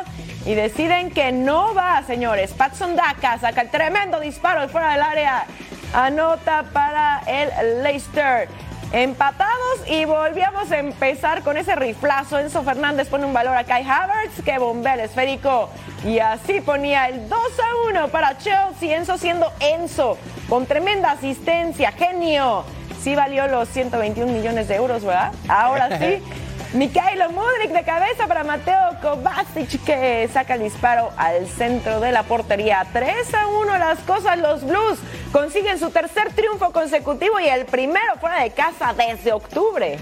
y 0.44 0.55
deciden 0.55 1.11
que 1.11 1.33
no 1.33 1.74
va, 1.74 2.03
señores. 2.07 2.53
Patson 2.53 2.96
Daka 2.96 3.38
saca 3.38 3.62
el 3.62 3.70
tremendo 3.70 4.20
disparo 4.20 4.61
de 4.62 4.68
fuera 4.68 4.92
del 4.92 5.03
área. 5.03 5.46
Anota 5.94 6.64
para 6.72 7.22
el 7.27 7.83
Leicester. 7.83 8.48
Empatados 8.95 9.89
y 9.89 10.05
volvíamos 10.05 10.71
a 10.71 10.79
empezar 10.79 11.43
con 11.43 11.57
ese 11.57 11.75
riflazo. 11.75 12.39
Enzo 12.39 12.63
Fernández 12.63 13.09
pone 13.09 13.27
un 13.27 13.33
valor 13.33 13.57
a 13.57 13.65
Kai 13.65 13.83
Havertz 13.83 14.41
que 14.45 14.57
bombea 14.59 14.95
el 14.95 15.01
esférico 15.01 15.69
y 16.05 16.21
así 16.21 16.61
ponía 16.61 17.09
el 17.09 17.29
2 17.29 17.39
a 17.41 17.89
1 17.91 18.09
para 18.09 18.39
Chelsea. 18.39 18.97
Enzo 18.97 19.19
siendo 19.19 19.53
Enzo 19.59 20.17
con 20.49 20.67
tremenda 20.67 21.11
asistencia, 21.11 21.91
genio. 21.91 22.65
Sí 23.03 23.17
valió 23.17 23.49
los 23.49 23.69
121 23.69 24.33
millones 24.33 24.69
de 24.69 24.77
euros, 24.77 25.05
¿verdad? 25.05 25.33
Ahora 25.49 25.99
sí. 25.99 26.23
Mikhailo 26.75 27.31
Mudrik 27.31 27.71
de 27.71 27.85
cabeza 27.85 28.27
para 28.27 28.43
Mateo 28.43 28.99
Kovacic 29.01 29.85
que 29.85 30.29
saca 30.33 30.55
el 30.55 30.65
disparo 30.65 31.13
al 31.17 31.47
centro 31.47 32.01
de 32.01 32.11
la 32.11 32.25
portería. 32.25 32.85
3 32.93 33.33
a 33.33 33.47
1 33.47 33.79
las 33.79 34.01
cosas, 34.01 34.37
los 34.39 34.65
Blues 34.65 34.99
consiguen 35.31 35.79
su 35.79 35.91
tercer 35.91 36.33
triunfo 36.33 36.73
consecutivo 36.73 37.39
y 37.39 37.47
el 37.47 37.65
primero 37.67 38.17
fuera 38.21 38.43
de 38.43 38.51
casa 38.51 38.93
desde 38.93 39.33
octubre. 39.33 40.01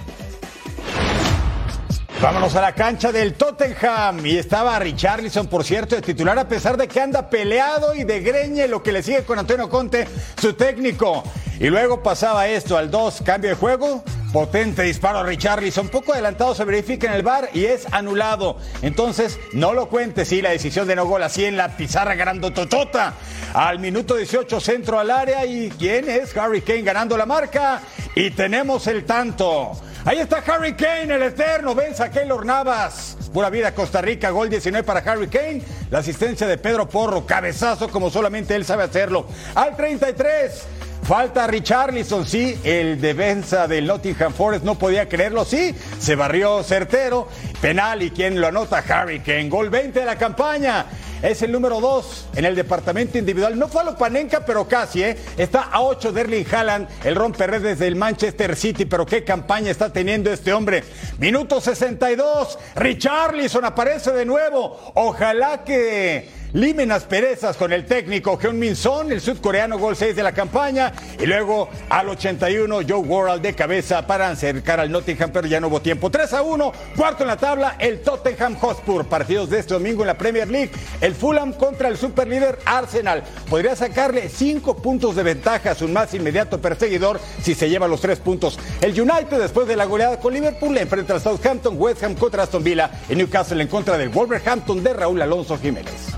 Vámonos 2.23 2.57
a 2.57 2.63
la 2.63 2.73
cancha 2.73 3.13
del 3.13 3.35
Tottenham. 3.35 4.25
Y 4.25 4.39
estaba 4.39 4.79
Richarlison, 4.79 5.49
por 5.49 5.65
cierto, 5.65 5.97
de 5.97 6.01
titular, 6.01 6.39
a 6.39 6.49
pesar 6.49 6.79
de 6.79 6.89
que 6.89 7.03
anda 7.03 7.29
peleado 7.29 7.95
y 7.95 8.05
de 8.05 8.21
greñe 8.21 8.67
lo 8.67 8.83
que 8.83 8.93
le 8.93 9.03
sigue 9.03 9.25
con 9.25 9.39
Antonio 9.39 9.69
Conte, 9.69 10.09
su 10.41 10.55
técnico. 10.55 11.23
Y 11.61 11.69
luego 11.69 12.03
pasaba 12.03 12.49
esto 12.49 12.79
al 12.79 12.91
2, 12.91 13.23
cambio 13.27 13.51
de 13.51 13.57
juego. 13.57 14.03
Potente 14.33 14.83
disparo 14.83 15.19
a 15.19 15.25
Richarlison, 15.25 15.91
poco 15.91 16.15
adelantado 16.15 16.55
se 16.55 16.65
verifica 16.65 17.07
en 17.07 17.13
el 17.13 17.23
bar 17.23 17.51
y 17.53 17.67
es 17.67 17.87
anulado. 17.93 18.57
Entonces, 18.81 19.39
no 19.53 19.75
lo 19.75 19.91
cuente, 19.91 20.25
sí, 20.25 20.41
la 20.41 20.51
decisión 20.51 20.89
de 20.89 20.97
no 20.97 21.05
gol 21.05 21.23
así 21.23 21.45
en 21.45 21.59
la 21.59 21.77
pizarra 21.77 22.15
grandototota. 22.15 23.13
Al 23.53 23.79
minuto 23.79 24.17
18, 24.17 24.59
centro 24.59 24.99
al 24.99 25.11
área 25.11 25.45
y 25.45 25.69
¿quién 25.79 26.09
es? 26.09 26.35
Harry 26.35 26.63
Kane 26.63 26.81
ganando 26.81 27.19
la 27.19 27.27
marca 27.27 27.83
y 28.15 28.31
tenemos 28.31 28.87
el 28.87 29.05
tanto. 29.05 29.73
Ahí 30.07 30.19
está 30.19 30.39
Harry 30.39 30.73
Kane, 30.77 31.15
el 31.15 31.23
eterno, 31.23 31.75
vence 31.75 32.03
a 32.03 32.11
Keylor 32.11 32.47
Navas. 32.47 33.19
Pura 33.35 33.51
vida 33.51 33.75
Costa 33.75 34.01
Rica, 34.01 34.31
gol 34.31 34.49
19 34.49 34.83
para 34.83 35.01
Harry 35.01 35.29
Kane. 35.29 35.63
La 35.91 35.99
asistencia 35.99 36.47
de 36.47 36.57
Pedro 36.57 36.89
Porro, 36.89 37.27
cabezazo 37.27 37.91
como 37.91 38.09
solamente 38.09 38.55
él 38.55 38.65
sabe 38.65 38.85
hacerlo. 38.85 39.27
Al 39.55 39.77
33. 39.77 40.67
Falta 41.03 41.49
Richarlison, 41.49 42.25
sí, 42.25 42.59
el 42.63 43.01
defensa 43.01 43.67
del 43.67 43.87
Nottingham 43.87 44.33
Forest 44.33 44.65
no 44.65 44.77
podía 44.79 45.09
creerlo, 45.09 45.45
sí, 45.45 45.75
se 45.99 46.15
barrió 46.15 46.63
certero, 46.63 47.29
penal 47.61 48.03
y 48.03 48.11
quien 48.13 48.41
lo 48.41 48.47
anota, 48.47 48.85
Harry 48.89 49.19
Kane, 49.19 49.49
gol 49.49 49.69
20 49.69 49.99
de 49.99 50.07
la 50.07 50.17
campaña. 50.17 50.87
Es 51.23 51.41
el 51.43 51.53
número 51.53 51.81
2 51.81 52.31
en 52.35 52.45
el 52.45 52.57
departamento 52.57 53.17
individual. 53.17 53.57
No 53.57 53.69
fue 53.69 53.83
a 53.83 53.85
lo 53.85 53.97
Panenka, 53.97 54.45
pero 54.45 54.67
casi, 54.67 55.05
¿eh? 55.05 55.17
Está 55.37 55.63
a 55.63 55.81
8 55.83 56.13
de 56.13 56.21
Erling 56.21 56.47
Haaland, 56.53 56.89
el 57.05 57.15
romperredes 57.15 57.79
del 57.79 57.95
Manchester 57.95 58.57
City. 58.57 58.87
Pero 58.87 59.07
qué 59.07 59.23
campaña 59.23 59.71
está 59.71 59.93
teniendo 59.93 60.33
este 60.33 60.53
hombre. 60.53 60.83
Minuto 61.19 61.61
62. 61.61 62.59
Richarlison 62.75 63.65
aparece 63.65 64.11
de 64.11 64.25
nuevo. 64.25 64.93
Ojalá 64.95 65.63
que 65.63 66.43
limen 66.55 66.93
asperezas 66.93 67.57
con 67.57 67.73
el 67.73 67.87
técnico 67.87 68.39
Hyun 68.39 68.59
Min 68.59 68.77
Son, 68.77 69.11
el 69.11 69.21
sudcoreano, 69.21 69.79
gol 69.79 69.97
6 69.97 70.15
de 70.15 70.23
la 70.23 70.33
campaña. 70.33 70.93
Y 71.19 71.27
luego 71.27 71.69
al 71.89 72.09
81, 72.09 72.81
Joe 72.87 72.99
Worrell 72.99 73.41
de 73.41 73.55
cabeza 73.55 74.07
para 74.07 74.29
acercar 74.29 74.81
al 74.81 74.91
Nottingham, 74.91 75.31
pero 75.33 75.47
ya 75.47 75.61
no 75.61 75.69
hubo 75.69 75.81
tiempo. 75.81 76.11
3 76.11 76.33
a 76.35 76.43
1, 76.43 76.73
cuarto 76.97 77.25
en 77.25 77.29
la 77.29 77.37
tabla, 77.37 77.77
el 77.79 78.03
Tottenham 78.03 78.57
Hotspur. 78.57 79.07
Partidos 79.07 79.51
de 79.51 79.61
este 79.61 79.75
domingo 79.75 80.03
en 80.03 80.09
la 80.09 80.19
Premier 80.19 80.49
League. 80.49 80.73
El 81.01 81.12
Fulham 81.15 81.53
contra 81.53 81.89
el 81.89 81.97
superlíder 81.97 82.59
Arsenal. 82.65 83.23
Podría 83.49 83.77
sacarle 83.77 84.29
5 84.29 84.77
puntos 84.77 85.17
de 85.17 85.23
ventaja 85.23 85.73
a 85.73 85.75
su 85.75 85.89
más 85.89 86.15
inmediato 86.15 86.61
perseguidor 86.61 87.21
si 87.43 87.55
se 87.55 87.69
lleva 87.69 87.89
los 87.89 88.01
3 88.01 88.19
puntos. 88.21 88.59
El 88.81 88.99
United, 89.01 89.39
después 89.39 89.67
de 89.69 89.77
la 89.77 89.85
goleada 89.85 90.19
con 90.19 90.33
Liverpool, 90.33 90.77
enfrenta 90.79 91.15
al 91.15 91.21
Southampton, 91.21 91.75
West 91.79 92.03
Ham 92.03 92.15
contra 92.15 92.43
Aston 92.45 92.63
Villa 92.63 92.91
y 93.09 93.17
Newcastle 93.17 93.63
en 93.63 93.69
contra 93.69 93.97
del 93.99 94.09
Wolverhampton 94.09 94.83
de 94.83 94.93
Raúl 94.93 95.23
Alonso 95.23 95.59
Jiménez. 95.59 96.13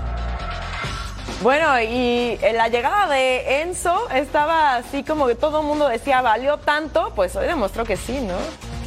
Bueno, 1.41 1.79
y 1.81 2.39
la 2.53 2.69
llegada 2.69 3.07
de 3.07 3.61
Enzo 3.61 4.09
estaba 4.09 4.77
así 4.77 5.03
como 5.03 5.27
que 5.27 5.35
todo 5.35 5.61
el 5.61 5.67
mundo 5.67 5.87
decía, 5.87 6.21
valió 6.21 6.57
tanto, 6.57 7.11
pues 7.15 7.35
hoy 7.35 7.45
demostró 7.45 7.83
que 7.83 7.97
sí, 7.97 8.19
¿no? 8.21 8.37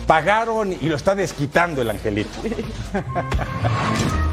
Pagaron 0.07 0.73
y 0.73 0.89
lo 0.89 0.97
está 0.97 1.15
desquitando 1.15 1.83
el 1.83 1.91
angelito. 1.91 2.31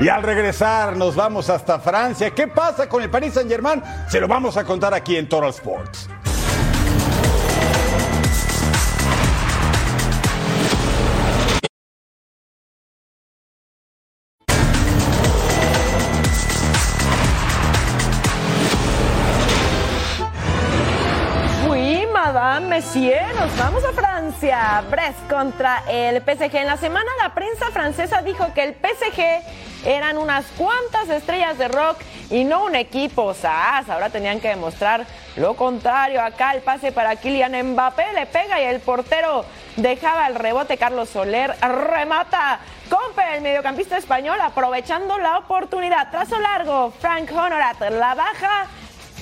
Y 0.00 0.08
al 0.08 0.22
regresar 0.22 0.96
nos 0.96 1.14
vamos 1.14 1.50
hasta 1.50 1.78
Francia. 1.78 2.30
¿Qué 2.30 2.48
pasa 2.48 2.88
con 2.88 3.02
el 3.02 3.10
Paris 3.10 3.34
Saint 3.34 3.50
Germain? 3.50 3.82
Se 4.08 4.18
lo 4.18 4.26
vamos 4.26 4.56
a 4.56 4.64
contar 4.64 4.94
aquí 4.94 5.16
en 5.16 5.28
Total 5.28 5.50
Sports. 5.50 6.08
Madame 22.32 22.68
Messier, 22.68 23.34
nos 23.34 23.58
vamos 23.58 23.82
a 23.84 23.92
Francia. 23.92 24.09
Brest 24.90 25.28
contra 25.28 25.82
el 25.88 26.22
PSG. 26.22 26.54
En 26.56 26.66
la 26.66 26.76
semana 26.76 27.10
la 27.20 27.34
prensa 27.34 27.70
francesa 27.72 28.22
dijo 28.22 28.52
que 28.54 28.62
el 28.62 28.74
PSG 28.74 29.22
eran 29.84 30.18
unas 30.18 30.46
cuantas 30.56 31.08
estrellas 31.08 31.58
de 31.58 31.66
rock 31.66 31.98
y 32.30 32.44
no 32.44 32.64
un 32.64 32.76
equipo 32.76 33.34
SAS. 33.34 33.88
Ahora 33.88 34.08
tenían 34.08 34.38
que 34.40 34.48
demostrar 34.48 35.04
lo 35.36 35.56
contrario. 35.56 36.22
Acá 36.22 36.52
el 36.52 36.62
pase 36.62 36.92
para 36.92 37.16
Kylian 37.16 37.72
Mbappé 37.72 38.12
le 38.14 38.26
pega 38.26 38.60
y 38.60 38.64
el 38.66 38.80
portero 38.80 39.44
dejaba 39.76 40.28
el 40.28 40.36
rebote. 40.36 40.76
Carlos 40.76 41.08
Soler 41.08 41.56
remata. 41.60 42.60
Compe, 42.88 43.22
el 43.34 43.40
mediocampista 43.40 43.96
español, 43.96 44.40
aprovechando 44.40 45.18
la 45.18 45.38
oportunidad. 45.38 46.10
Trazo 46.10 46.38
largo, 46.38 46.92
Frank 47.00 47.30
Honorat 47.32 47.80
la 47.90 48.14
baja. 48.14 48.66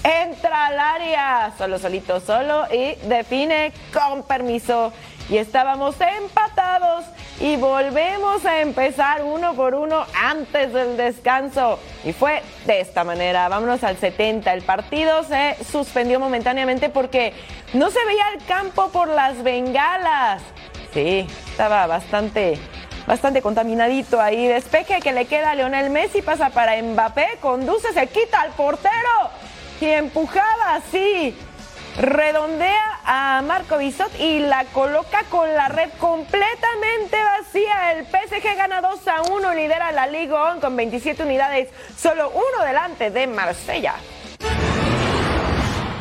Entra 0.05 0.67
al 0.67 0.79
área, 0.79 1.53
solo, 1.59 1.79
solito, 1.79 2.21
solo 2.21 2.67
y 2.73 2.95
define 3.07 3.73
con 3.93 4.23
permiso. 4.23 4.93
Y 5.29 5.37
estábamos 5.37 5.97
empatados 6.01 7.05
y 7.41 7.57
volvemos 7.57 8.45
a 8.47 8.61
empezar 8.61 9.23
uno 9.23 9.55
por 9.55 9.75
uno 9.75 10.07
antes 10.15 10.73
del 10.73 10.97
descanso. 10.97 11.79
Y 12.05 12.13
fue 12.13 12.43
de 12.67 12.81
esta 12.81 13.05
manera. 13.05 13.49
Vámonos 13.49 13.85
al 13.85 13.99
70. 13.99 14.53
El 14.53 14.63
partido 14.63 15.23
se 15.25 15.57
suspendió 15.71 16.19
momentáneamente 16.19 16.89
porque 16.89 17.35
no 17.75 17.91
se 17.91 18.05
veía 18.07 18.25
el 18.35 18.45
campo 18.47 18.89
por 18.89 19.09
las 19.09 19.43
bengalas. 19.43 20.43
Sí, 20.95 21.27
estaba 21.51 21.87
bastante 21.87 22.59
bastante 23.07 23.43
contaminadito 23.43 24.21
ahí. 24.21 24.47
Despeje 24.47 25.01
que 25.01 25.13
le 25.13 25.27
queda 25.27 25.51
a 25.51 25.55
Leonel 25.55 25.91
Messi, 25.91 26.23
pasa 26.23 26.51
para 26.51 26.81
Mbappé, 26.81 27.39
conduce, 27.41 27.93
se 27.93 28.07
quita 28.07 28.43
al 28.43 28.51
portero 28.51 29.31
y 29.81 29.87
empujaba 29.87 30.75
así. 30.75 31.37
Redondea 31.99 33.01
a 33.05 33.43
Marco 33.43 33.77
Bisot 33.77 34.13
y 34.21 34.39
la 34.39 34.65
coloca 34.67 35.25
con 35.31 35.53
la 35.53 35.69
red 35.69 35.91
completamente 35.99 37.17
vacía. 37.39 37.93
El 37.93 38.07
PSG 38.07 38.57
gana 38.57 38.81
2 38.81 39.09
a 39.09 39.23
1, 39.23 39.55
lidera 39.55 39.91
la 39.91 40.07
Liga 40.07 40.45
On 40.45 40.61
con 40.61 40.77
27 40.77 41.25
unidades, 41.25 41.71
solo 41.97 42.31
uno 42.31 42.65
delante 42.65 43.11
de 43.11 43.27
Marsella. 43.27 43.97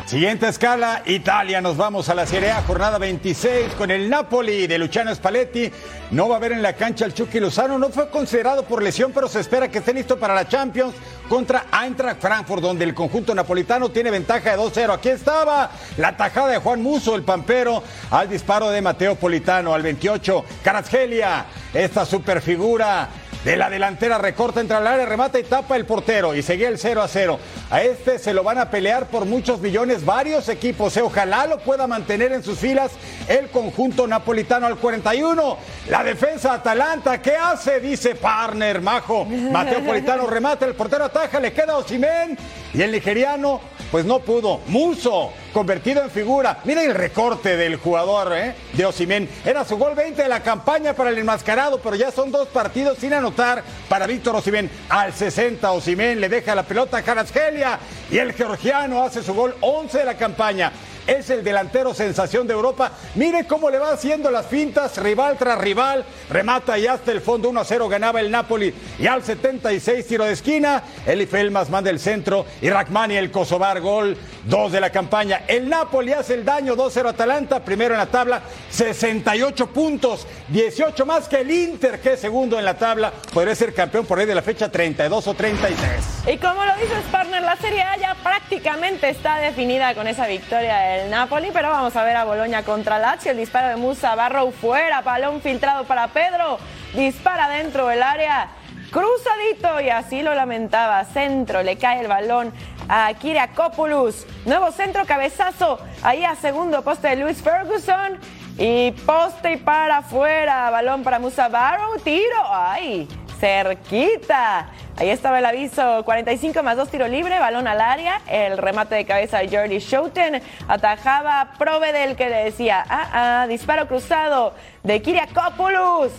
Siguiente 0.08 0.48
escala, 0.48 1.02
Italia. 1.04 1.60
Nos 1.60 1.76
vamos 1.76 2.08
a 2.08 2.14
la 2.14 2.24
Serie 2.24 2.50
A, 2.50 2.62
jornada 2.62 2.96
26 2.96 3.74
con 3.74 3.90
el 3.90 4.08
Napoli 4.08 4.66
de 4.66 4.78
Luciano 4.78 5.14
Spalletti. 5.14 5.70
No 6.12 6.30
va 6.30 6.36
a 6.36 6.38
haber 6.38 6.52
en 6.52 6.62
la 6.62 6.72
cancha 6.72 7.04
el 7.04 7.12
Chucky 7.12 7.38
Lozano. 7.38 7.78
No 7.78 7.90
fue 7.90 8.08
considerado 8.08 8.62
por 8.62 8.82
lesión, 8.82 9.12
pero 9.12 9.28
se 9.28 9.40
espera 9.40 9.70
que 9.70 9.80
esté 9.80 9.92
listo 9.92 10.18
para 10.18 10.34
la 10.34 10.48
Champions 10.48 10.94
contra 11.28 11.66
Eintracht 11.84 12.22
Frankfurt, 12.22 12.62
donde 12.62 12.86
el 12.86 12.94
conjunto 12.94 13.34
napolitano 13.34 13.90
tiene 13.90 14.10
ventaja 14.10 14.52
de 14.52 14.56
2-0. 14.56 14.94
Aquí 14.94 15.10
estaba 15.10 15.72
la 15.98 16.16
tajada 16.16 16.52
de 16.52 16.56
Juan 16.56 16.82
Muso, 16.82 17.14
el 17.14 17.22
pampero, 17.22 17.82
al 18.10 18.30
disparo 18.30 18.70
de 18.70 18.80
Mateo 18.80 19.14
Politano, 19.14 19.74
al 19.74 19.82
28. 19.82 20.42
Carasgelia, 20.64 21.44
esta 21.74 22.06
superfigura 22.06 23.10
de 23.44 23.56
la 23.56 23.70
delantera 23.70 24.18
recorta 24.18 24.60
entre 24.60 24.76
el 24.76 24.86
área, 24.86 25.06
remata 25.06 25.38
y 25.38 25.44
tapa 25.44 25.76
el 25.76 25.86
portero 25.86 26.34
y 26.34 26.42
seguía 26.42 26.68
el 26.68 26.78
0 26.78 27.02
a 27.02 27.08
0. 27.08 27.38
A 27.70 27.82
este 27.82 28.18
se 28.18 28.34
lo 28.34 28.42
van 28.42 28.58
a 28.58 28.70
pelear 28.70 29.06
por 29.06 29.26
muchos 29.26 29.60
millones 29.60 29.97
varios 30.04 30.48
equipos. 30.48 30.96
Eh, 30.96 31.02
ojalá 31.02 31.46
lo 31.46 31.58
pueda 31.58 31.86
mantener 31.86 32.32
en 32.32 32.42
sus 32.42 32.58
filas 32.58 32.92
el 33.28 33.48
conjunto 33.48 34.06
napolitano 34.06 34.66
al 34.66 34.76
41. 34.76 35.56
La 35.88 36.02
defensa 36.04 36.54
Atalanta, 36.54 37.20
¿qué 37.20 37.36
hace? 37.36 37.80
Dice 37.80 38.14
Partner, 38.14 38.80
Majo. 38.80 39.24
Mateo 39.24 39.84
Politano 39.84 40.26
remata, 40.26 40.66
el 40.66 40.74
portero 40.74 41.04
ataja, 41.04 41.40
le 41.40 41.52
queda 41.52 41.76
Osimén 41.76 42.36
y 42.74 42.82
el 42.82 42.92
nigeriano 42.92 43.60
pues 43.90 44.04
no 44.04 44.20
pudo. 44.20 44.60
Muso, 44.66 45.32
convertido 45.52 46.02
en 46.02 46.10
figura. 46.10 46.60
Miren 46.64 46.90
el 46.90 46.94
recorte 46.94 47.56
del 47.56 47.76
jugador 47.76 48.32
¿eh? 48.36 48.54
de 48.72 48.86
Osimén. 48.86 49.28
Era 49.44 49.64
su 49.64 49.76
gol 49.76 49.94
20 49.94 50.22
de 50.22 50.28
la 50.28 50.42
campaña 50.42 50.94
para 50.94 51.10
el 51.10 51.18
enmascarado, 51.18 51.80
pero 51.80 51.96
ya 51.96 52.10
son 52.10 52.30
dos 52.30 52.48
partidos 52.48 52.98
sin 52.98 53.12
anotar 53.12 53.62
para 53.88 54.06
Víctor 54.06 54.36
Osimén. 54.36 54.70
Al 54.88 55.12
60 55.12 55.70
Osimén 55.72 56.20
le 56.20 56.28
deja 56.28 56.54
la 56.54 56.62
pelota 56.62 56.98
a 56.98 57.02
Carasgelia 57.02 57.78
y 58.10 58.18
el 58.18 58.32
georgiano 58.32 59.02
hace 59.02 59.22
su 59.22 59.34
gol 59.34 59.54
11 59.60 59.98
de 59.98 60.04
la 60.04 60.16
campaña. 60.16 60.72
Es 61.08 61.30
el 61.30 61.42
delantero 61.42 61.94
sensación 61.94 62.46
de 62.46 62.52
Europa. 62.52 62.92
Mire 63.14 63.46
cómo 63.46 63.70
le 63.70 63.78
va 63.78 63.92
haciendo 63.92 64.30
las 64.30 64.46
fintas, 64.46 64.98
rival 64.98 65.36
tras 65.38 65.58
rival, 65.58 66.04
remata 66.30 66.78
y 66.78 66.86
hasta 66.86 67.10
el 67.10 67.22
fondo 67.22 67.48
1 67.48 67.60
a 67.60 67.64
0 67.64 67.88
ganaba 67.88 68.20
el 68.20 68.30
Napoli 68.30 68.72
y 68.98 69.06
al 69.06 69.24
76 69.24 70.06
tiro 70.06 70.24
de 70.24 70.32
esquina, 70.32 70.82
Eli 71.06 71.26
Felmas 71.26 71.70
manda 71.70 71.90
el 71.90 71.98
centro 71.98 72.44
y 72.60 72.68
Rachmani 72.68 73.16
el 73.16 73.30
Kosovar 73.30 73.80
gol 73.80 74.16
2 74.44 74.72
de 74.72 74.80
la 74.80 74.90
campaña. 74.90 75.44
El 75.48 75.68
Napoli 75.68 76.12
hace 76.12 76.34
el 76.34 76.44
daño 76.44 76.76
2-0 76.76 77.08
Atalanta, 77.08 77.64
primero 77.64 77.94
en 77.94 77.98
la 77.98 78.06
tabla, 78.06 78.42
68 78.70 79.66
puntos, 79.68 80.26
18 80.48 81.06
más 81.06 81.26
que 81.26 81.40
el 81.40 81.50
Inter 81.50 82.00
que 82.00 82.12
es 82.12 82.20
segundo 82.20 82.58
en 82.58 82.66
la 82.66 82.76
tabla, 82.76 83.12
podría 83.32 83.54
ser 83.54 83.72
campeón 83.72 84.04
por 84.04 84.18
ahí 84.18 84.26
de 84.26 84.34
la 84.34 84.42
fecha 84.42 84.70
32 84.70 85.26
o 85.26 85.34
33. 85.34 86.17
Y 86.30 86.36
como 86.36 86.62
lo 86.62 86.74
dices, 86.74 87.04
partner, 87.10 87.40
la 87.40 87.56
Serie 87.56 87.80
A 87.80 87.96
ya 87.96 88.14
prácticamente 88.22 89.08
está 89.08 89.36
definida 89.38 89.94
con 89.94 90.06
esa 90.06 90.26
victoria 90.26 90.76
del 90.76 91.10
Napoli, 91.10 91.48
pero 91.54 91.70
vamos 91.70 91.96
a 91.96 92.04
ver 92.04 92.16
a 92.16 92.24
Boloña 92.24 92.64
contra 92.64 92.98
Lazio, 92.98 93.30
el 93.30 93.38
disparo 93.38 93.68
de 93.68 93.76
Musa 93.76 94.14
Barrow 94.14 94.52
fuera, 94.52 95.00
balón 95.00 95.40
filtrado 95.40 95.84
para 95.84 96.08
Pedro, 96.08 96.58
dispara 96.92 97.48
dentro 97.48 97.86
del 97.86 98.02
área, 98.02 98.50
cruzadito 98.90 99.80
y 99.80 99.88
así 99.88 100.20
lo 100.20 100.34
lamentaba, 100.34 101.02
centro, 101.06 101.62
le 101.62 101.78
cae 101.78 102.00
el 102.00 102.08
balón 102.08 102.52
a 102.90 103.10
Kiriakopoulos, 103.14 104.26
nuevo 104.44 104.70
centro, 104.70 105.06
cabezazo, 105.06 105.78
ahí 106.02 106.26
a 106.26 106.34
segundo 106.34 106.82
poste 106.82 107.08
de 107.08 107.16
Luis 107.16 107.40
Ferguson 107.40 108.18
y 108.58 108.90
poste 109.06 109.56
para 109.56 109.98
afuera, 109.98 110.68
balón 110.68 111.02
para 111.04 111.18
Musa 111.18 111.48
Barrow, 111.48 111.98
tiro, 112.00 112.36
ay, 112.50 113.08
cerquita. 113.38 114.68
Ahí 114.96 115.10
estaba 115.10 115.38
el 115.38 115.46
aviso, 115.46 116.04
45 116.04 116.62
más 116.62 116.76
2 116.76 116.88
tiro 116.90 117.06
libre, 117.06 117.38
balón 117.38 117.68
al 117.68 117.80
área, 117.80 118.20
el 118.26 118.58
remate 118.58 118.96
de 118.96 119.04
cabeza 119.04 119.38
de 119.38 119.48
Jordi 119.48 119.80
Schouten, 119.80 120.42
atajaba 120.66 121.52
Provedel 121.56 122.16
que 122.16 122.28
le 122.28 122.44
decía, 122.44 122.84
ah, 122.88 123.42
ah, 123.42 123.46
disparo 123.46 123.86
cruzado 123.86 124.54
de 124.82 125.00
Kiriakopoulos. 125.00 126.12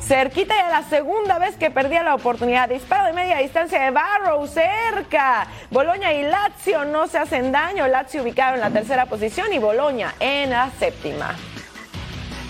Cerquita 0.00 0.56
y 0.56 0.60
a 0.60 0.68
la 0.68 0.82
segunda 0.82 1.38
vez 1.38 1.56
que 1.56 1.70
perdía 1.70 2.02
la 2.02 2.14
oportunidad. 2.14 2.68
Disparo 2.68 3.04
de 3.04 3.12
media 3.12 3.38
distancia 3.38 3.80
de 3.82 3.90
Barrow, 3.90 4.46
cerca. 4.46 5.46
Boloña 5.70 6.12
y 6.12 6.22
Lazio 6.22 6.84
no 6.84 7.06
se 7.06 7.18
hacen 7.18 7.52
daño. 7.52 7.86
Lazio 7.86 8.22
ubicado 8.22 8.54
en 8.54 8.60
la 8.60 8.70
tercera 8.70 9.06
posición 9.06 9.52
y 9.52 9.58
Boloña 9.58 10.14
en 10.18 10.50
la 10.50 10.70
séptima. 10.78 11.36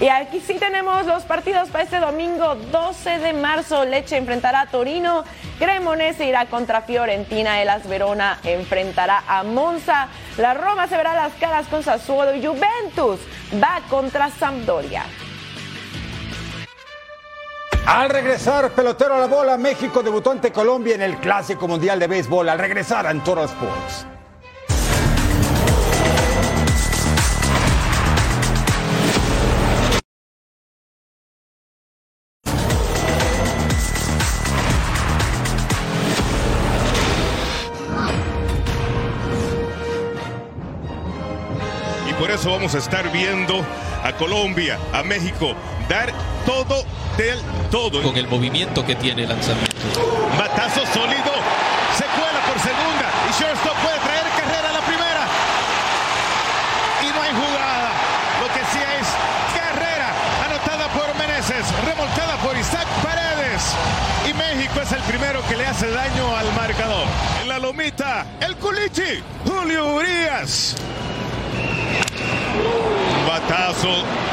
Y 0.02 0.08
aquí 0.08 0.40
sí 0.40 0.54
tenemos 0.54 1.06
los 1.06 1.22
partidos 1.22 1.68
para 1.68 1.84
este 1.84 2.00
domingo 2.00 2.56
12 2.56 3.20
de 3.20 3.32
marzo. 3.34 3.84
Leche 3.84 4.16
enfrentará 4.16 4.62
a 4.62 4.66
Torino, 4.66 5.22
Cremonese 5.60 6.26
irá 6.26 6.46
contra 6.46 6.82
Fiorentina, 6.82 7.62
Elas 7.62 7.88
Verona 7.88 8.40
enfrentará 8.42 9.22
a 9.28 9.44
Monza, 9.44 10.08
la 10.38 10.54
Roma 10.54 10.88
se 10.88 10.96
verá 10.96 11.14
las 11.14 11.32
caras 11.34 11.68
con 11.68 11.84
Sassuolo 11.84 12.34
y 12.34 12.44
Juventus 12.44 13.20
va 13.62 13.80
contra 13.88 14.28
Sampdoria. 14.28 15.04
Al 17.86 18.10
regresar, 18.10 18.72
pelotero 18.72 19.14
a 19.14 19.20
la 19.20 19.26
bola, 19.28 19.56
México 19.56 20.02
debutó 20.02 20.32
ante 20.32 20.50
Colombia 20.50 20.96
en 20.96 21.02
el 21.02 21.18
Clásico 21.18 21.68
Mundial 21.68 22.00
de 22.00 22.08
Béisbol. 22.08 22.48
Al 22.48 22.58
regresar 22.58 23.06
a 23.06 23.14
Toro 23.22 23.44
Sports. 23.44 24.04
Eso 42.42 42.50
vamos 42.50 42.74
a 42.74 42.78
estar 42.78 43.08
viendo 43.12 43.64
a 44.02 44.12
Colombia, 44.14 44.76
a 44.92 45.04
México, 45.04 45.54
dar 45.88 46.12
todo 46.44 46.84
del 47.16 47.38
todo. 47.70 48.02
Con 48.02 48.16
el 48.16 48.26
movimiento 48.26 48.84
que 48.84 48.96
tiene 48.96 49.22
el 49.22 49.28
lanzamiento. 49.28 49.70
Batazo 50.36 50.80
sólido, 50.92 51.30
se 51.96 52.02
cuela 52.02 52.42
por 52.50 52.58
segunda 52.58 53.06
y 53.30 53.40
shortstop 53.40 53.76
puede 53.78 53.96
traer 54.00 54.26
carrera 54.34 54.70
a 54.70 54.72
la 54.72 54.80
primera. 54.80 55.24
Y 57.06 57.14
no 57.14 57.22
hay 57.22 57.30
jugada. 57.30 57.90
Lo 58.42 58.48
que 58.52 58.64
sí 58.72 58.80
es 58.98 59.06
carrera 59.54 60.10
anotada 60.44 60.88
por 60.88 61.14
Meneses, 61.14 61.64
remolcada 61.86 62.38
por 62.38 62.58
Isaac 62.58 62.88
Paredes. 63.04 63.62
Y 64.28 64.34
México 64.34 64.80
es 64.82 64.90
el 64.90 65.02
primero 65.02 65.46
que 65.48 65.56
le 65.56 65.66
hace 65.66 65.88
daño 65.92 66.36
al 66.36 66.52
marcador. 66.54 67.06
En 67.40 67.48
la 67.48 67.60
lomita, 67.60 68.26
el 68.40 68.56
culichi, 68.56 69.22
Julio 69.46 69.94
Urias. 69.94 70.74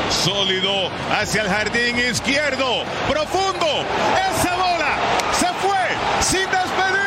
Sólido 0.10 0.90
hacia 1.12 1.42
el 1.42 1.50
jardín 1.50 1.98
izquierdo. 1.98 2.84
Profundo. 3.10 3.86
Esa 4.30 4.56
bola 4.56 4.98
se 5.32 5.48
fue 5.66 5.80
sin 6.20 6.50
despedirse. 6.50 7.00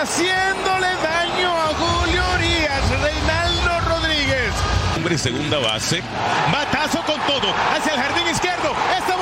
Haciéndole 0.00 0.88
daño 1.02 1.52
a 1.56 1.66
Julio 1.74 2.22
Urias. 2.34 2.90
Reinaldo 3.00 3.80
Rodríguez. 3.88 4.52
Hombre, 4.96 5.18
segunda 5.18 5.58
base. 5.58 6.02
Batazo 6.52 7.02
con 7.02 7.20
todo 7.22 7.52
hacia 7.76 7.94
el 7.94 8.00
jardín 8.00 8.26
izquierdo. 8.28 8.74
Esta 8.98 9.15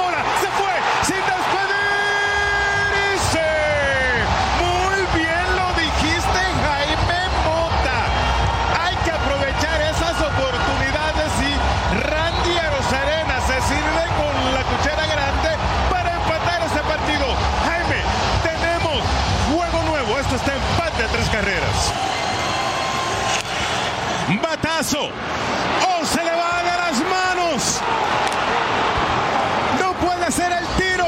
¡Oh, 24.77 26.05
se 26.05 26.25
le 26.25 26.33
va 26.33 26.63
de 26.65 26.77
las 26.77 27.01
manos! 27.09 27.81
No 29.81 29.93
puede 30.05 30.33
ser 30.33 30.51
el 30.51 30.67
tiro. 30.77 31.07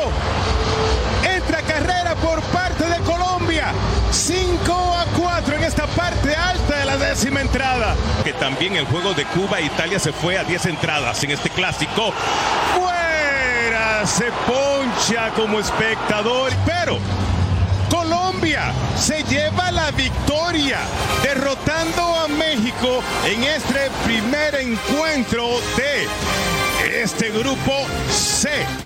Entra 1.24 1.62
carrera 1.62 2.14
por 2.22 2.40
parte 2.42 2.84
de 2.84 2.96
Colombia. 3.00 3.72
5 4.12 4.72
a 4.72 5.04
4 5.18 5.56
en 5.56 5.64
esta 5.64 5.84
parte 5.88 6.32
alta 6.36 6.78
de 6.78 6.84
la 6.84 6.96
décima 6.96 7.40
entrada. 7.40 7.96
Que 8.22 8.34
también 8.34 8.76
el 8.76 8.86
juego 8.86 9.14
de 9.14 9.24
Cuba 9.24 9.58
e 9.58 9.64
Italia 9.64 9.98
se 9.98 10.12
fue 10.12 10.38
a 10.38 10.44
10 10.44 10.66
entradas 10.66 11.24
en 11.24 11.32
este 11.32 11.50
clásico. 11.50 12.12
Fuera 12.76 14.06
se 14.06 14.30
poncha 14.46 15.30
como 15.34 15.58
espectador. 15.58 16.52
Pero 16.64 16.98
Colombia 18.08 18.72
se 18.96 19.24
lleva 19.24 19.72
la 19.72 19.90
victoria 19.90 20.78
derrotando 21.24 22.02
a 22.02 22.28
México 22.28 23.02
en 23.24 23.42
este 23.42 23.90
primer 24.04 24.54
encuentro 24.54 25.48
de 25.76 27.02
este 27.02 27.30
grupo 27.30 27.72
C. 28.08 28.85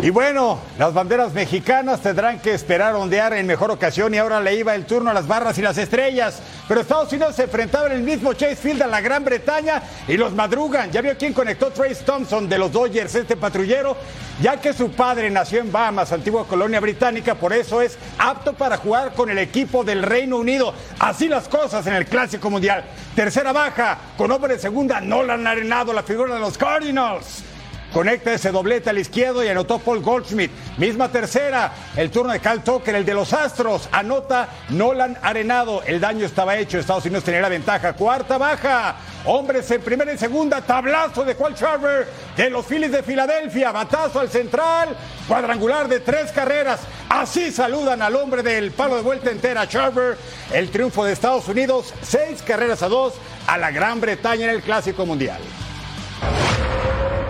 Y 0.00 0.10
bueno, 0.10 0.60
las 0.78 0.94
banderas 0.94 1.32
mexicanas 1.32 2.00
tendrán 2.00 2.38
que 2.38 2.54
esperar 2.54 2.94
ondear 2.94 3.32
en 3.32 3.48
mejor 3.48 3.72
ocasión 3.72 4.14
y 4.14 4.18
ahora 4.18 4.40
le 4.40 4.54
iba 4.54 4.72
el 4.76 4.86
turno 4.86 5.10
a 5.10 5.12
las 5.12 5.26
barras 5.26 5.58
y 5.58 5.62
las 5.62 5.76
estrellas. 5.76 6.40
Pero 6.68 6.82
Estados 6.82 7.12
Unidos 7.12 7.34
se 7.34 7.42
enfrentaba 7.42 7.86
en 7.86 7.94
el 7.94 8.02
mismo 8.02 8.32
Chase 8.32 8.54
Field 8.54 8.82
a 8.82 8.86
la 8.86 9.00
Gran 9.00 9.24
Bretaña 9.24 9.82
y 10.06 10.16
los 10.16 10.32
madrugan. 10.34 10.92
Ya 10.92 11.00
vio 11.00 11.18
quién 11.18 11.32
conectó 11.32 11.72
Trace 11.72 12.04
Thompson 12.04 12.48
de 12.48 12.58
los 12.58 12.70
Dodgers, 12.70 13.12
este 13.12 13.36
patrullero, 13.36 13.96
ya 14.40 14.60
que 14.60 14.72
su 14.72 14.92
padre 14.92 15.30
nació 15.30 15.58
en 15.58 15.72
Bahamas, 15.72 16.12
antigua 16.12 16.46
colonia 16.46 16.78
británica, 16.78 17.34
por 17.34 17.52
eso 17.52 17.82
es 17.82 17.98
apto 18.18 18.52
para 18.52 18.76
jugar 18.76 19.14
con 19.14 19.30
el 19.30 19.38
equipo 19.38 19.82
del 19.82 20.04
Reino 20.04 20.36
Unido. 20.36 20.74
Así 21.00 21.26
las 21.26 21.48
cosas 21.48 21.84
en 21.88 21.94
el 21.94 22.06
Clásico 22.06 22.50
Mundial. 22.50 22.84
Tercera 23.16 23.52
baja, 23.52 23.98
con 24.16 24.30
hombre 24.30 24.54
de 24.54 24.60
segunda, 24.60 25.00
Nolan 25.00 25.44
Arenado, 25.44 25.92
la 25.92 26.04
figura 26.04 26.34
de 26.34 26.40
los 26.40 26.56
Cardinals. 26.56 27.47
Conecta 27.92 28.34
ese 28.34 28.52
doblete 28.52 28.90
al 28.90 28.98
izquierdo 28.98 29.42
y 29.42 29.48
anotó 29.48 29.78
Paul 29.78 30.00
Goldschmidt. 30.00 30.50
Misma 30.76 31.10
tercera, 31.10 31.72
el 31.96 32.10
turno 32.10 32.32
de 32.32 32.40
Cal 32.40 32.62
Tucker, 32.62 32.94
el 32.94 33.04
de 33.04 33.14
los 33.14 33.32
Astros. 33.32 33.88
Anota 33.92 34.48
Nolan 34.68 35.18
Arenado. 35.22 35.82
El 35.84 35.98
daño 35.98 36.26
estaba 36.26 36.56
hecho. 36.56 36.78
Estados 36.78 37.06
Unidos 37.06 37.24
tenía 37.24 37.40
la 37.40 37.48
ventaja. 37.48 37.94
Cuarta 37.94 38.36
baja. 38.36 38.96
Hombres 39.24 39.70
en 39.70 39.80
primera 39.80 40.12
y 40.12 40.18
segunda. 40.18 40.60
Tablazo 40.60 41.24
de 41.24 41.34
Juan 41.34 41.54
Charver 41.54 42.06
de 42.36 42.50
los 42.50 42.66
Phillies 42.66 42.92
de 42.92 43.02
Filadelfia. 43.02 43.72
Batazo 43.72 44.20
al 44.20 44.28
central. 44.28 44.94
Cuadrangular 45.26 45.88
de 45.88 46.00
tres 46.00 46.30
carreras. 46.30 46.80
Así 47.08 47.50
saludan 47.50 48.02
al 48.02 48.16
hombre 48.16 48.42
del 48.42 48.70
palo 48.70 48.96
de 48.96 49.02
vuelta 49.02 49.30
entera, 49.30 49.66
Charver. 49.66 50.18
El 50.52 50.70
triunfo 50.70 51.06
de 51.06 51.14
Estados 51.14 51.48
Unidos. 51.48 51.94
Seis 52.02 52.42
carreras 52.42 52.82
a 52.82 52.88
dos 52.88 53.14
a 53.46 53.56
la 53.56 53.70
Gran 53.70 53.98
Bretaña 53.98 54.44
en 54.44 54.50
el 54.50 54.62
Clásico 54.62 55.06
Mundial. 55.06 55.40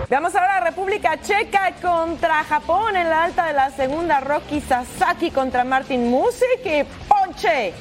Veamos 0.09 0.33
ahora 0.33 0.57
a 0.57 0.59
República 0.61 1.21
Checa 1.21 1.71
contra 1.79 2.43
Japón 2.43 2.95
en 2.95 3.07
la 3.07 3.25
alta 3.25 3.45
de 3.45 3.53
la 3.53 3.69
segunda. 3.69 4.19
Rocky 4.19 4.59
Sasaki 4.59 5.29
contra 5.29 5.63
Martin 5.63 6.09
Music 6.09 6.65
y 6.65 6.83
Ponche. 7.07 7.73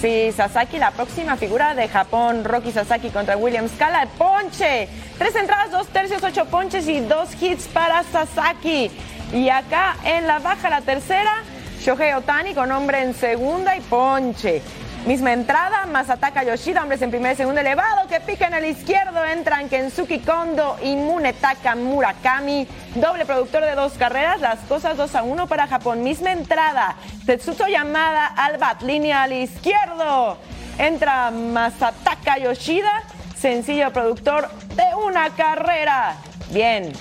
Sí, 0.00 0.32
Sasaki, 0.32 0.78
la 0.78 0.90
próxima 0.90 1.36
figura 1.36 1.76
de 1.76 1.86
Japón, 1.86 2.42
Rocky 2.42 2.72
Sasaki 2.72 3.10
contra 3.10 3.36
William 3.36 3.68
Scala, 3.68 4.08
ponche. 4.18 4.88
Tres 5.18 5.36
entradas, 5.36 5.70
dos 5.70 5.86
tercios, 5.86 6.20
ocho 6.24 6.46
ponches 6.46 6.88
y 6.88 6.98
dos 6.98 7.40
hits 7.40 7.68
para 7.68 8.02
Sasaki. 8.02 8.90
Y 9.32 9.48
acá 9.48 9.94
en 10.02 10.26
la 10.26 10.40
baja, 10.40 10.70
la 10.70 10.80
tercera, 10.80 11.44
Shohei 11.80 12.12
Otani 12.14 12.54
con 12.54 12.72
hombre 12.72 13.02
en 13.02 13.14
segunda 13.14 13.76
y 13.76 13.80
ponche. 13.82 14.62
Misma 15.06 15.32
entrada, 15.32 15.86
Masataka 15.86 16.44
Yoshida, 16.44 16.82
hombres 16.82 17.00
en 17.00 17.10
primer 17.10 17.32
y 17.32 17.36
segundo 17.36 17.60
elevado, 17.60 18.06
que 18.08 18.20
pica 18.20 18.46
en 18.46 18.54
el 18.54 18.66
izquierdo, 18.66 19.24
entran 19.24 19.68
Kensuki 19.68 20.18
Kondo 20.18 20.76
y 20.82 20.96
Munetaka 20.96 21.76
Murakami, 21.76 22.68
doble 22.94 23.24
productor 23.24 23.64
de 23.64 23.74
dos 23.74 23.94
carreras, 23.94 24.40
las 24.40 24.58
cosas 24.60 24.98
2 24.98 25.14
a 25.14 25.22
1 25.22 25.46
para 25.46 25.66
Japón. 25.66 26.02
Misma 26.02 26.32
entrada, 26.32 26.96
Tetsuto 27.24 27.66
Yamada 27.66 28.26
al 28.26 28.58
bat, 28.58 28.82
línea 28.82 29.22
al 29.22 29.32
izquierdo, 29.32 30.36
entra 30.78 31.30
Masataka 31.30 32.38
Yoshida, 32.38 33.02
sencillo 33.34 33.90
productor 33.92 34.50
de 34.74 34.94
una 35.06 35.30
carrera. 35.30 36.16
Bien, 36.50 36.92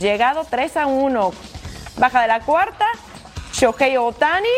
llegado 0.00 0.44
3 0.44 0.76
a 0.76 0.86
1, 0.86 1.32
baja 1.96 2.20
de 2.20 2.28
la 2.28 2.40
cuarta, 2.40 2.84
Shohei 3.54 3.96
Otani 3.96 4.48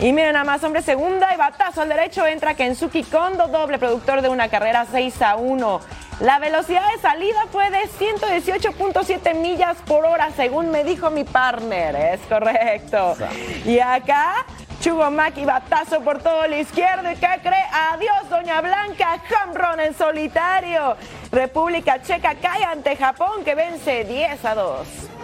y 0.00 0.12
miren 0.12 0.34
nada 0.34 0.44
más, 0.44 0.62
hombre, 0.62 0.80
segunda 0.82 1.34
y 1.34 1.36
batazo 1.36 1.82
al 1.82 1.88
derecho 1.88 2.24
entra 2.26 2.54
Kensuki 2.54 3.02
Kondo, 3.02 3.48
doble 3.48 3.78
productor 3.78 4.22
de 4.22 4.28
una 4.28 4.48
carrera 4.48 4.86
6 4.90 5.22
a 5.22 5.36
1. 5.36 5.80
La 6.20 6.38
velocidad 6.38 6.82
de 6.94 7.00
salida 7.00 7.46
fue 7.50 7.68
de 7.70 7.82
118.7 7.88 9.34
millas 9.34 9.76
por 9.86 10.04
hora, 10.04 10.30
según 10.36 10.70
me 10.70 10.84
dijo 10.84 11.10
mi 11.10 11.24
partner. 11.24 11.96
Es 11.96 12.20
correcto. 12.28 13.16
Y 13.64 13.80
acá, 13.80 14.46
Chugomaki 14.80 15.44
batazo 15.44 16.00
por 16.00 16.22
todo 16.22 16.44
el 16.44 16.54
izquierdo. 16.54 17.10
¿Y 17.10 17.16
qué 17.16 17.40
cree? 17.42 17.64
Adiós, 17.92 18.30
Doña 18.30 18.60
Blanca. 18.60 19.20
Home 19.46 19.84
en 19.84 19.94
solitario. 19.94 20.96
República 21.32 22.00
Checa 22.02 22.36
cae 22.36 22.64
ante 22.64 22.96
Japón 22.96 23.44
que 23.44 23.54
vence 23.56 24.04
10 24.04 24.44
a 24.44 24.54
2. 24.54 25.17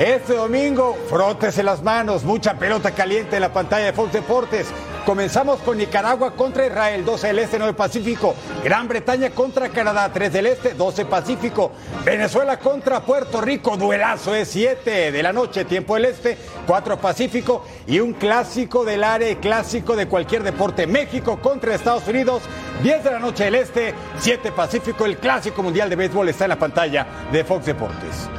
Este 0.00 0.34
domingo, 0.34 0.96
frótese 1.10 1.62
las 1.62 1.82
manos, 1.82 2.24
mucha 2.24 2.54
pelota 2.54 2.92
caliente 2.92 3.36
en 3.36 3.42
la 3.42 3.52
pantalla 3.52 3.84
de 3.84 3.92
Fox 3.92 4.14
Deportes. 4.14 4.68
Comenzamos 5.04 5.60
con 5.60 5.76
Nicaragua 5.76 6.30
contra 6.34 6.64
Israel, 6.64 7.04
12 7.04 7.26
del 7.26 7.38
Este, 7.40 7.58
9 7.58 7.74
Pacífico. 7.74 8.34
Gran 8.64 8.88
Bretaña 8.88 9.28
contra 9.28 9.68
Canadá, 9.68 10.10
3 10.10 10.32
del 10.32 10.46
Este, 10.46 10.72
12 10.72 11.04
Pacífico. 11.04 11.72
Venezuela 12.02 12.58
contra 12.58 13.00
Puerto 13.00 13.42
Rico, 13.42 13.76
duelazo 13.76 14.34
es 14.34 14.48
7 14.48 15.12
de 15.12 15.22
la 15.22 15.34
noche, 15.34 15.66
tiempo 15.66 15.96
del 15.96 16.06
Este, 16.06 16.38
4 16.66 16.98
Pacífico. 16.98 17.66
Y 17.86 18.00
un 18.00 18.14
clásico 18.14 18.86
del 18.86 19.04
área, 19.04 19.38
clásico 19.38 19.96
de 19.96 20.08
cualquier 20.08 20.42
deporte. 20.44 20.86
México 20.86 21.38
contra 21.42 21.74
Estados 21.74 22.08
Unidos, 22.08 22.40
10 22.82 23.04
de 23.04 23.10
la 23.10 23.18
noche 23.18 23.44
del 23.44 23.56
Este, 23.56 23.94
7 24.18 24.50
Pacífico. 24.52 25.04
El 25.04 25.18
clásico 25.18 25.62
mundial 25.62 25.90
de 25.90 25.96
béisbol 25.96 26.30
está 26.30 26.46
en 26.46 26.50
la 26.50 26.58
pantalla 26.58 27.06
de 27.30 27.44
Fox 27.44 27.66
Deportes. 27.66 28.30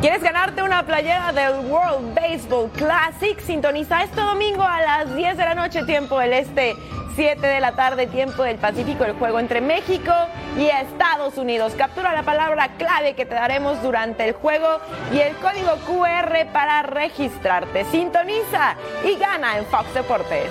¿Quieres 0.00 0.22
ganarte 0.22 0.62
una 0.62 0.82
playera 0.86 1.30
del 1.30 1.66
World 1.70 2.14
Baseball 2.14 2.70
Classic? 2.70 3.38
Sintoniza 3.38 4.02
este 4.02 4.18
domingo 4.22 4.62
a 4.62 4.80
las 4.80 5.14
10 5.14 5.36
de 5.36 5.44
la 5.44 5.54
noche, 5.54 5.82
tiempo 5.84 6.18
del 6.18 6.32
Este, 6.32 6.74
7 7.16 7.46
de 7.46 7.60
la 7.60 7.72
tarde, 7.72 8.06
tiempo 8.06 8.42
del 8.42 8.56
Pacífico, 8.56 9.04
el 9.04 9.12
juego 9.12 9.38
entre 9.38 9.60
México 9.60 10.10
y 10.56 10.68
Estados 10.68 11.36
Unidos. 11.36 11.74
Captura 11.76 12.14
la 12.14 12.22
palabra 12.22 12.68
clave 12.78 13.12
que 13.12 13.26
te 13.26 13.34
daremos 13.34 13.82
durante 13.82 14.26
el 14.26 14.32
juego 14.32 14.80
y 15.12 15.18
el 15.18 15.36
código 15.36 15.76
QR 15.86 16.50
para 16.50 16.80
registrarte. 16.80 17.84
Sintoniza 17.84 18.76
y 19.04 19.16
gana 19.16 19.58
en 19.58 19.66
Fox 19.66 19.92
Deportes. 19.92 20.48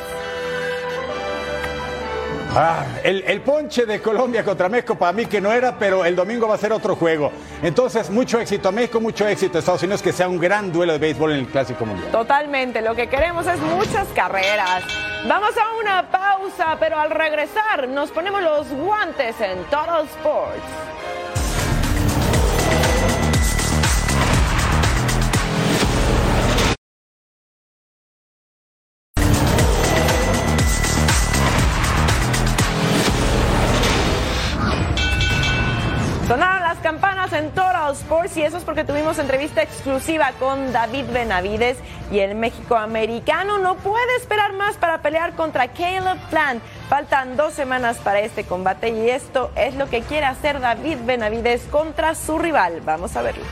Ah, 2.56 2.84
el, 3.04 3.24
el, 3.28 3.42
ponche 3.42 3.86
de 3.86 4.02
Colombia 4.02 4.44
contra 4.44 4.70
México 4.70 4.96
para 4.96 5.12
mí 5.14 5.28
que 5.28 5.40
no 5.40 5.52
era, 5.52 5.78
pero 5.78 6.04
el 6.04 6.16
domingo 6.16 6.48
va 6.48 6.56
a 6.56 6.58
ser 6.58 6.74
otro 6.74 6.96
juego. 6.96 7.32
Entonces, 7.62 8.10
mucho 8.10 8.40
éxito 8.40 8.70
a 8.70 8.72
México, 8.72 9.00
mucho 9.00 9.28
éxito 9.28 9.58
a 9.58 9.60
Estados 9.60 9.84
Unidos, 9.84 10.02
que 10.02 10.12
sea 10.12 10.28
un 10.28 10.40
gran 10.40 10.72
duelo 10.72 10.94
de 10.94 11.00
béisbol 11.00 11.34
en 11.34 11.40
el 11.40 11.48
Clásico 11.48 11.86
Mundial. 11.86 12.12
Totalmente, 12.12 12.82
lo 12.82 12.96
que 12.96 13.08
queremos 13.08 13.46
es 13.46 13.60
muchas 13.60 14.08
carreras. 14.16 14.84
Vamos 15.28 15.52
a 15.58 15.80
una 15.80 16.10
pausa, 16.10 16.78
pero 16.80 16.98
al 16.98 17.12
regresar 17.12 17.88
nos 17.88 18.10
ponemos 18.10 18.42
los 18.42 18.68
guantes 18.72 19.40
en 19.42 19.64
Total 19.66 20.06
Sports. 20.06 20.99
Y 38.36 38.42
eso 38.42 38.58
es 38.58 38.64
porque 38.64 38.84
tuvimos 38.84 39.20
entrevista 39.20 39.62
exclusiva 39.62 40.32
con 40.40 40.74
David 40.74 41.06
Benavides 41.14 41.78
y 42.12 42.20
el 42.20 42.34
México 42.34 42.76
americano 42.76 43.60
no 43.60 43.76
puede 43.76 44.16
esperar 44.16 44.54
más 44.54 44.78
para 44.78 45.04
pelear 45.04 45.34
contra 45.34 45.68
Caleb 45.68 46.18
Plant. 46.32 46.64
Faltan 46.90 47.38
dos 47.38 47.54
semanas 47.54 47.98
para 47.98 48.20
este 48.22 48.46
combate 48.46 48.90
y 48.90 49.10
esto 49.12 49.52
es 49.56 49.76
lo 49.76 49.90
que 49.90 50.02
quiere 50.02 50.26
hacer 50.26 50.60
David 50.60 50.98
Benavides 51.06 51.62
contra 51.70 52.16
su 52.16 52.40
rival. 52.40 52.82
Vamos 52.84 53.16
a 53.16 53.22
verlo. 53.22 53.44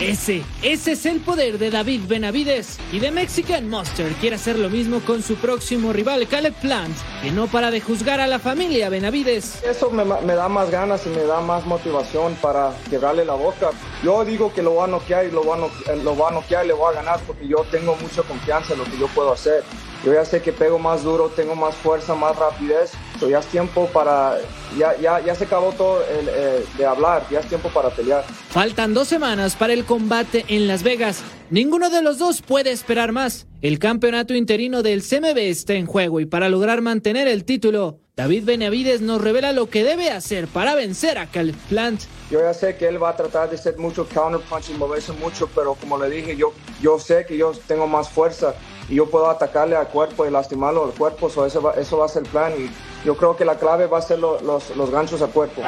Ese, 0.00 0.44
ese 0.62 0.92
es 0.92 1.06
el 1.06 1.18
poder 1.18 1.58
de 1.58 1.72
David 1.72 2.02
Benavides 2.06 2.78
y 2.92 3.00
de 3.00 3.10
Mexican 3.10 3.68
Monster 3.68 4.12
quiere 4.20 4.36
hacer 4.36 4.56
lo 4.56 4.70
mismo 4.70 5.00
con 5.00 5.24
su 5.24 5.34
próximo 5.34 5.92
rival 5.92 6.28
Caleb 6.28 6.54
Plant, 6.60 6.96
que 7.20 7.32
no 7.32 7.48
para 7.48 7.72
de 7.72 7.80
juzgar 7.80 8.20
a 8.20 8.28
la 8.28 8.38
familia 8.38 8.90
Benavides. 8.90 9.60
Eso 9.64 9.90
me, 9.90 10.04
da 10.04 10.48
más 10.48 10.70
ganas 10.70 11.04
y 11.04 11.08
me 11.08 11.24
da 11.24 11.40
más 11.40 11.66
motivación 11.66 12.36
para 12.40 12.72
quebrarle 12.88 13.24
la 13.24 13.34
boca. 13.34 13.70
Yo 14.04 14.24
digo 14.24 14.54
que 14.54 14.62
lo 14.62 14.76
va 14.76 14.84
a 14.84 14.86
noquear 14.86 15.26
y 15.26 15.32
lo 15.32 15.44
va 15.44 15.56
a, 15.56 15.96
lo 15.96 16.16
va 16.16 16.28
a 16.28 16.32
noquear 16.32 16.64
y 16.64 16.68
le 16.68 16.74
voy 16.74 16.94
a 16.94 16.98
ganar 16.98 17.18
porque 17.26 17.48
yo 17.48 17.66
tengo 17.68 17.96
mucha 17.96 18.22
confianza 18.22 18.74
en 18.74 18.78
lo 18.78 18.84
que 18.84 18.98
yo 19.00 19.08
puedo 19.08 19.32
hacer. 19.32 19.64
Yo 20.04 20.14
ya 20.14 20.24
sé 20.24 20.40
que 20.40 20.52
pego 20.52 20.78
más 20.78 21.02
duro, 21.02 21.28
tengo 21.28 21.56
más 21.56 21.74
fuerza, 21.74 22.14
más 22.14 22.36
rapidez. 22.36 22.92
So 23.18 23.28
ya 23.28 23.40
es 23.40 23.46
tiempo 23.46 23.88
para. 23.92 24.38
Ya, 24.78 24.96
ya, 24.96 25.20
ya 25.20 25.34
se 25.34 25.44
acabó 25.44 25.72
todo 25.72 26.02
eh, 26.08 26.64
de 26.76 26.86
hablar, 26.86 27.26
ya 27.30 27.40
es 27.40 27.46
tiempo 27.46 27.68
para 27.70 27.90
pelear. 27.90 28.24
Faltan 28.50 28.94
dos 28.94 29.08
semanas 29.08 29.56
para 29.56 29.72
el 29.72 29.84
combate 29.84 30.44
en 30.48 30.68
Las 30.68 30.84
Vegas. 30.84 31.22
Ninguno 31.50 31.90
de 31.90 32.02
los 32.02 32.18
dos 32.18 32.42
puede 32.42 32.70
esperar 32.70 33.10
más. 33.10 33.46
El 33.60 33.80
campeonato 33.80 34.34
interino 34.34 34.84
del 34.84 35.02
CMB 35.02 35.36
está 35.38 35.72
en 35.72 35.86
juego 35.86 36.20
y 36.20 36.26
para 36.26 36.48
lograr 36.48 36.80
mantener 36.80 37.26
el 37.26 37.44
título, 37.44 37.98
David 38.14 38.44
Benavides 38.44 39.00
nos 39.00 39.20
revela 39.20 39.52
lo 39.52 39.68
que 39.68 39.82
debe 39.82 40.10
hacer 40.10 40.46
para 40.46 40.76
vencer 40.76 41.18
a 41.18 41.26
Caleb 41.26 41.56
Plant. 41.68 42.02
Yo 42.30 42.40
ya 42.40 42.54
sé 42.54 42.76
que 42.76 42.86
él 42.86 43.02
va 43.02 43.10
a 43.10 43.16
tratar 43.16 43.50
de 43.50 43.56
hacer 43.56 43.78
mucho 43.78 44.06
counter 44.06 44.40
punch 44.48 44.70
y 44.70 44.74
moverse 44.74 45.12
mucho, 45.12 45.48
pero 45.52 45.74
como 45.74 45.98
le 45.98 46.08
dije, 46.08 46.36
yo, 46.36 46.52
yo 46.80 47.00
sé 47.00 47.24
que 47.26 47.36
yo 47.36 47.52
tengo 47.66 47.88
más 47.88 48.08
fuerza 48.08 48.54
y 48.88 48.94
yo 48.94 49.06
puedo 49.06 49.28
atacarle 49.28 49.76
al 49.76 49.88
cuerpo 49.88 50.26
y 50.26 50.30
lastimarlo 50.30 50.84
al 50.84 50.92
cuerpo, 50.92 51.28
so 51.28 51.44
eso, 51.44 51.62
va, 51.62 51.74
eso 51.74 51.98
va 51.98 52.06
a 52.06 52.08
ser 52.08 52.22
el 52.24 52.28
plan 52.28 52.52
y 52.56 52.70
yo 53.04 53.16
creo 53.16 53.36
que 53.36 53.44
la 53.44 53.56
clave 53.56 53.86
va 53.86 53.98
a 53.98 54.02
ser 54.02 54.18
lo, 54.18 54.40
los, 54.40 54.74
los 54.76 54.90
ganchos 54.90 55.20
al 55.22 55.30
cuerpo. 55.30 55.62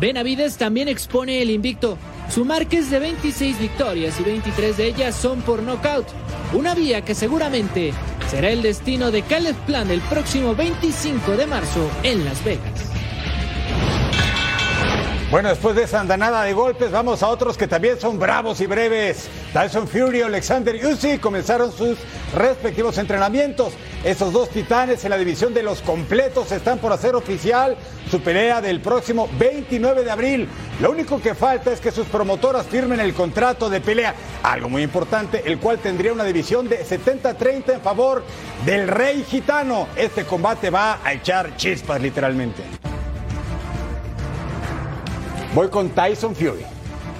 Benavides 0.00 0.56
también 0.56 0.88
expone 0.88 1.42
el 1.42 1.50
invicto. 1.50 1.98
Su 2.28 2.44
marca 2.44 2.76
es 2.76 2.90
de 2.90 2.98
26 2.98 3.58
victorias 3.58 4.20
y 4.20 4.22
23 4.22 4.76
de 4.76 4.86
ellas 4.86 5.16
son 5.16 5.40
por 5.42 5.62
nocaut. 5.62 6.06
Una 6.52 6.74
vía 6.74 7.04
que 7.04 7.14
seguramente 7.14 7.92
será 8.30 8.50
el 8.50 8.62
destino 8.62 9.10
de 9.10 9.22
Caleb 9.22 9.56
Plan 9.66 9.90
el 9.90 10.00
próximo 10.02 10.54
25 10.54 11.36
de 11.36 11.46
marzo 11.46 11.90
en 12.02 12.24
Las 12.24 12.44
Vegas. 12.44 12.87
Bueno, 15.30 15.50
después 15.50 15.76
de 15.76 15.82
esa 15.82 16.00
andanada 16.00 16.42
de 16.44 16.54
golpes, 16.54 16.90
vamos 16.90 17.22
a 17.22 17.28
otros 17.28 17.58
que 17.58 17.68
también 17.68 18.00
son 18.00 18.18
bravos 18.18 18.62
y 18.62 18.66
breves. 18.66 19.28
Tyson 19.52 19.86
Fury 19.86 20.20
y 20.20 20.22
Alexander 20.22 20.74
Usyk 20.86 21.20
comenzaron 21.20 21.70
sus 21.70 21.98
respectivos 22.34 22.96
entrenamientos. 22.96 23.74
Esos 24.04 24.32
dos 24.32 24.48
titanes 24.48 25.04
en 25.04 25.10
la 25.10 25.18
división 25.18 25.52
de 25.52 25.62
los 25.62 25.82
completos 25.82 26.50
están 26.50 26.78
por 26.78 26.94
hacer 26.94 27.14
oficial 27.14 27.76
su 28.10 28.22
pelea 28.22 28.62
del 28.62 28.80
próximo 28.80 29.28
29 29.38 30.02
de 30.02 30.10
abril. 30.10 30.48
Lo 30.80 30.92
único 30.92 31.20
que 31.20 31.34
falta 31.34 31.72
es 31.72 31.80
que 31.80 31.90
sus 31.90 32.06
promotoras 32.06 32.66
firmen 32.66 32.98
el 32.98 33.12
contrato 33.12 33.68
de 33.68 33.82
pelea, 33.82 34.14
algo 34.42 34.70
muy 34.70 34.82
importante, 34.82 35.42
el 35.44 35.58
cual 35.58 35.78
tendría 35.78 36.14
una 36.14 36.24
división 36.24 36.70
de 36.70 36.82
70-30 36.82 37.74
en 37.74 37.80
favor 37.82 38.24
del 38.64 38.88
rey 38.88 39.22
gitano. 39.28 39.88
Este 39.94 40.24
combate 40.24 40.70
va 40.70 41.00
a 41.04 41.12
echar 41.12 41.54
chispas 41.58 42.00
literalmente. 42.00 42.77
Voy 45.54 45.68
con 45.68 45.88
Tyson 45.90 46.34
Fury. 46.34 46.64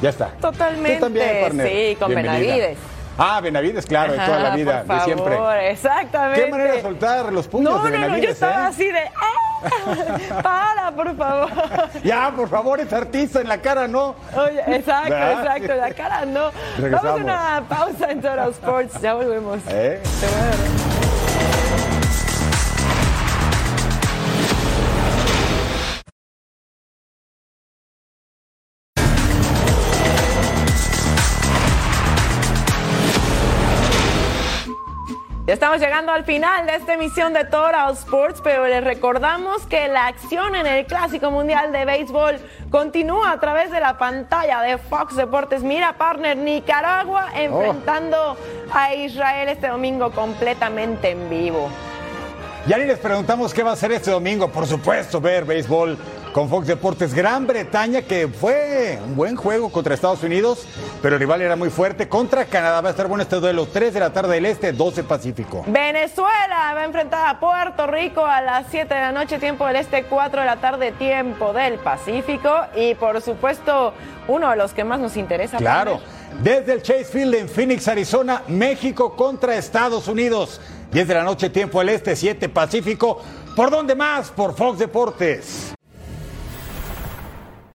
Ya 0.02 0.10
está. 0.10 0.28
Totalmente. 0.40 0.94
Tú 0.96 1.00
también, 1.00 1.40
partner. 1.40 1.68
Sí, 1.68 1.96
con 1.96 2.08
Bienvenida. 2.08 2.38
Benavides. 2.54 2.78
Ah, 3.20 3.40
Benavides, 3.40 3.84
claro, 3.86 4.12
de 4.12 4.18
toda 4.20 4.38
la 4.38 4.54
vida, 4.54 4.84
por 4.86 4.96
de 4.96 5.02
siempre. 5.04 5.36
favor, 5.36 5.56
Exactamente. 5.56 6.44
Qué 6.44 6.50
manera 6.52 6.72
de 6.74 6.82
soltar 6.82 7.32
los 7.32 7.48
puños 7.48 7.72
No, 7.72 7.82
de 7.82 7.90
no, 7.90 7.96
no, 7.96 8.02
Benavides, 8.02 8.24
yo 8.26 8.32
estaba 8.32 8.64
¿eh? 8.64 8.66
así 8.68 8.84
de. 8.84 9.00
¡ah! 9.16 10.40
Para, 10.42 10.92
por 10.92 11.16
favor. 11.16 11.50
Ya, 12.04 12.32
por 12.36 12.48
favor, 12.48 12.78
es 12.78 12.92
artista 12.92 13.40
en 13.40 13.48
la 13.48 13.58
cara, 13.60 13.88
¿no? 13.88 14.14
Oye, 14.36 14.62
exacto, 14.68 15.10
¿Verdad? 15.10 15.56
exacto, 15.56 15.74
la 15.74 15.90
cara 15.94 16.24
no. 16.26 16.50
Regresamos. 16.78 17.02
Vamos 17.02 17.20
a 17.20 17.24
una 17.24 17.64
pausa 17.68 18.10
en 18.12 18.20
Total 18.20 18.50
Sports, 18.50 19.00
ya 19.00 19.14
volvemos. 19.14 19.58
¿Eh? 19.68 20.00
Ya 35.48 35.54
estamos 35.54 35.80
llegando 35.80 36.12
al 36.12 36.24
final 36.24 36.66
de 36.66 36.74
esta 36.74 36.92
emisión 36.92 37.32
de 37.32 37.42
Total 37.42 37.90
Sports, 37.94 38.42
pero 38.44 38.66
les 38.66 38.84
recordamos 38.84 39.64
que 39.64 39.88
la 39.88 40.06
acción 40.06 40.54
en 40.54 40.66
el 40.66 40.84
Clásico 40.84 41.30
Mundial 41.30 41.72
de 41.72 41.86
Béisbol 41.86 42.38
continúa 42.70 43.32
a 43.32 43.40
través 43.40 43.70
de 43.70 43.80
la 43.80 43.96
pantalla 43.96 44.60
de 44.60 44.76
Fox 44.76 45.16
Deportes. 45.16 45.62
Mira, 45.62 45.94
partner, 45.94 46.36
Nicaragua 46.36 47.30
enfrentando 47.34 48.36
a 48.70 48.92
Israel 48.92 49.48
este 49.48 49.68
domingo 49.68 50.10
completamente 50.10 51.12
en 51.12 51.30
vivo. 51.30 51.70
Ya 52.66 52.76
ni 52.76 52.84
les 52.84 52.98
preguntamos 52.98 53.54
qué 53.54 53.62
va 53.62 53.70
a 53.70 53.72
hacer 53.72 53.90
este 53.92 54.10
domingo. 54.10 54.48
Por 54.48 54.66
supuesto, 54.66 55.18
ver 55.18 55.46
béisbol 55.46 55.96
con 56.38 56.48
Fox 56.48 56.68
Deportes. 56.68 57.14
Gran 57.14 57.48
Bretaña, 57.48 58.02
que 58.02 58.28
fue 58.28 58.96
un 59.04 59.16
buen 59.16 59.34
juego 59.34 59.72
contra 59.72 59.92
Estados 59.92 60.22
Unidos, 60.22 60.68
pero 61.02 61.16
el 61.16 61.20
rival 61.20 61.42
era 61.42 61.56
muy 61.56 61.68
fuerte. 61.68 62.08
Contra 62.08 62.44
Canadá 62.44 62.80
va 62.80 62.90
a 62.90 62.92
estar 62.92 63.08
bueno 63.08 63.22
este 63.22 63.40
duelo. 63.40 63.66
3 63.66 63.92
de 63.92 63.98
la 63.98 64.12
tarde 64.12 64.36
del 64.36 64.46
Este, 64.46 64.70
12 64.70 65.02
Pacífico. 65.02 65.64
Venezuela 65.66 66.74
va 66.76 66.82
a 66.82 66.84
enfrentar 66.84 67.26
a 67.26 67.40
Puerto 67.40 67.88
Rico 67.88 68.24
a 68.24 68.40
las 68.40 68.66
7 68.70 68.94
de 68.94 69.00
la 69.00 69.10
noche, 69.10 69.40
tiempo 69.40 69.66
del 69.66 69.74
este, 69.74 70.04
4 70.04 70.42
de 70.42 70.46
la 70.46 70.60
tarde, 70.60 70.92
tiempo 70.92 71.52
del 71.52 71.74
Pacífico. 71.80 72.54
Y 72.76 72.94
por 72.94 73.20
supuesto, 73.20 73.92
uno 74.28 74.48
de 74.50 74.56
los 74.58 74.72
que 74.72 74.84
más 74.84 75.00
nos 75.00 75.16
interesa. 75.16 75.56
Claro. 75.56 75.98
Desde 76.40 76.72
el 76.72 76.82
Chase 76.82 77.06
Field 77.06 77.34
en 77.34 77.48
Phoenix, 77.48 77.88
Arizona, 77.88 78.44
México 78.46 79.16
contra 79.16 79.56
Estados 79.56 80.06
Unidos. 80.06 80.60
10 80.92 81.08
de 81.08 81.14
la 81.14 81.24
noche, 81.24 81.50
tiempo 81.50 81.80
del 81.80 81.88
Este, 81.88 82.14
7 82.14 82.48
Pacífico. 82.48 83.20
¿Por 83.56 83.72
dónde 83.72 83.96
más? 83.96 84.30
Por 84.30 84.54
Fox 84.54 84.78
Deportes. 84.78 85.74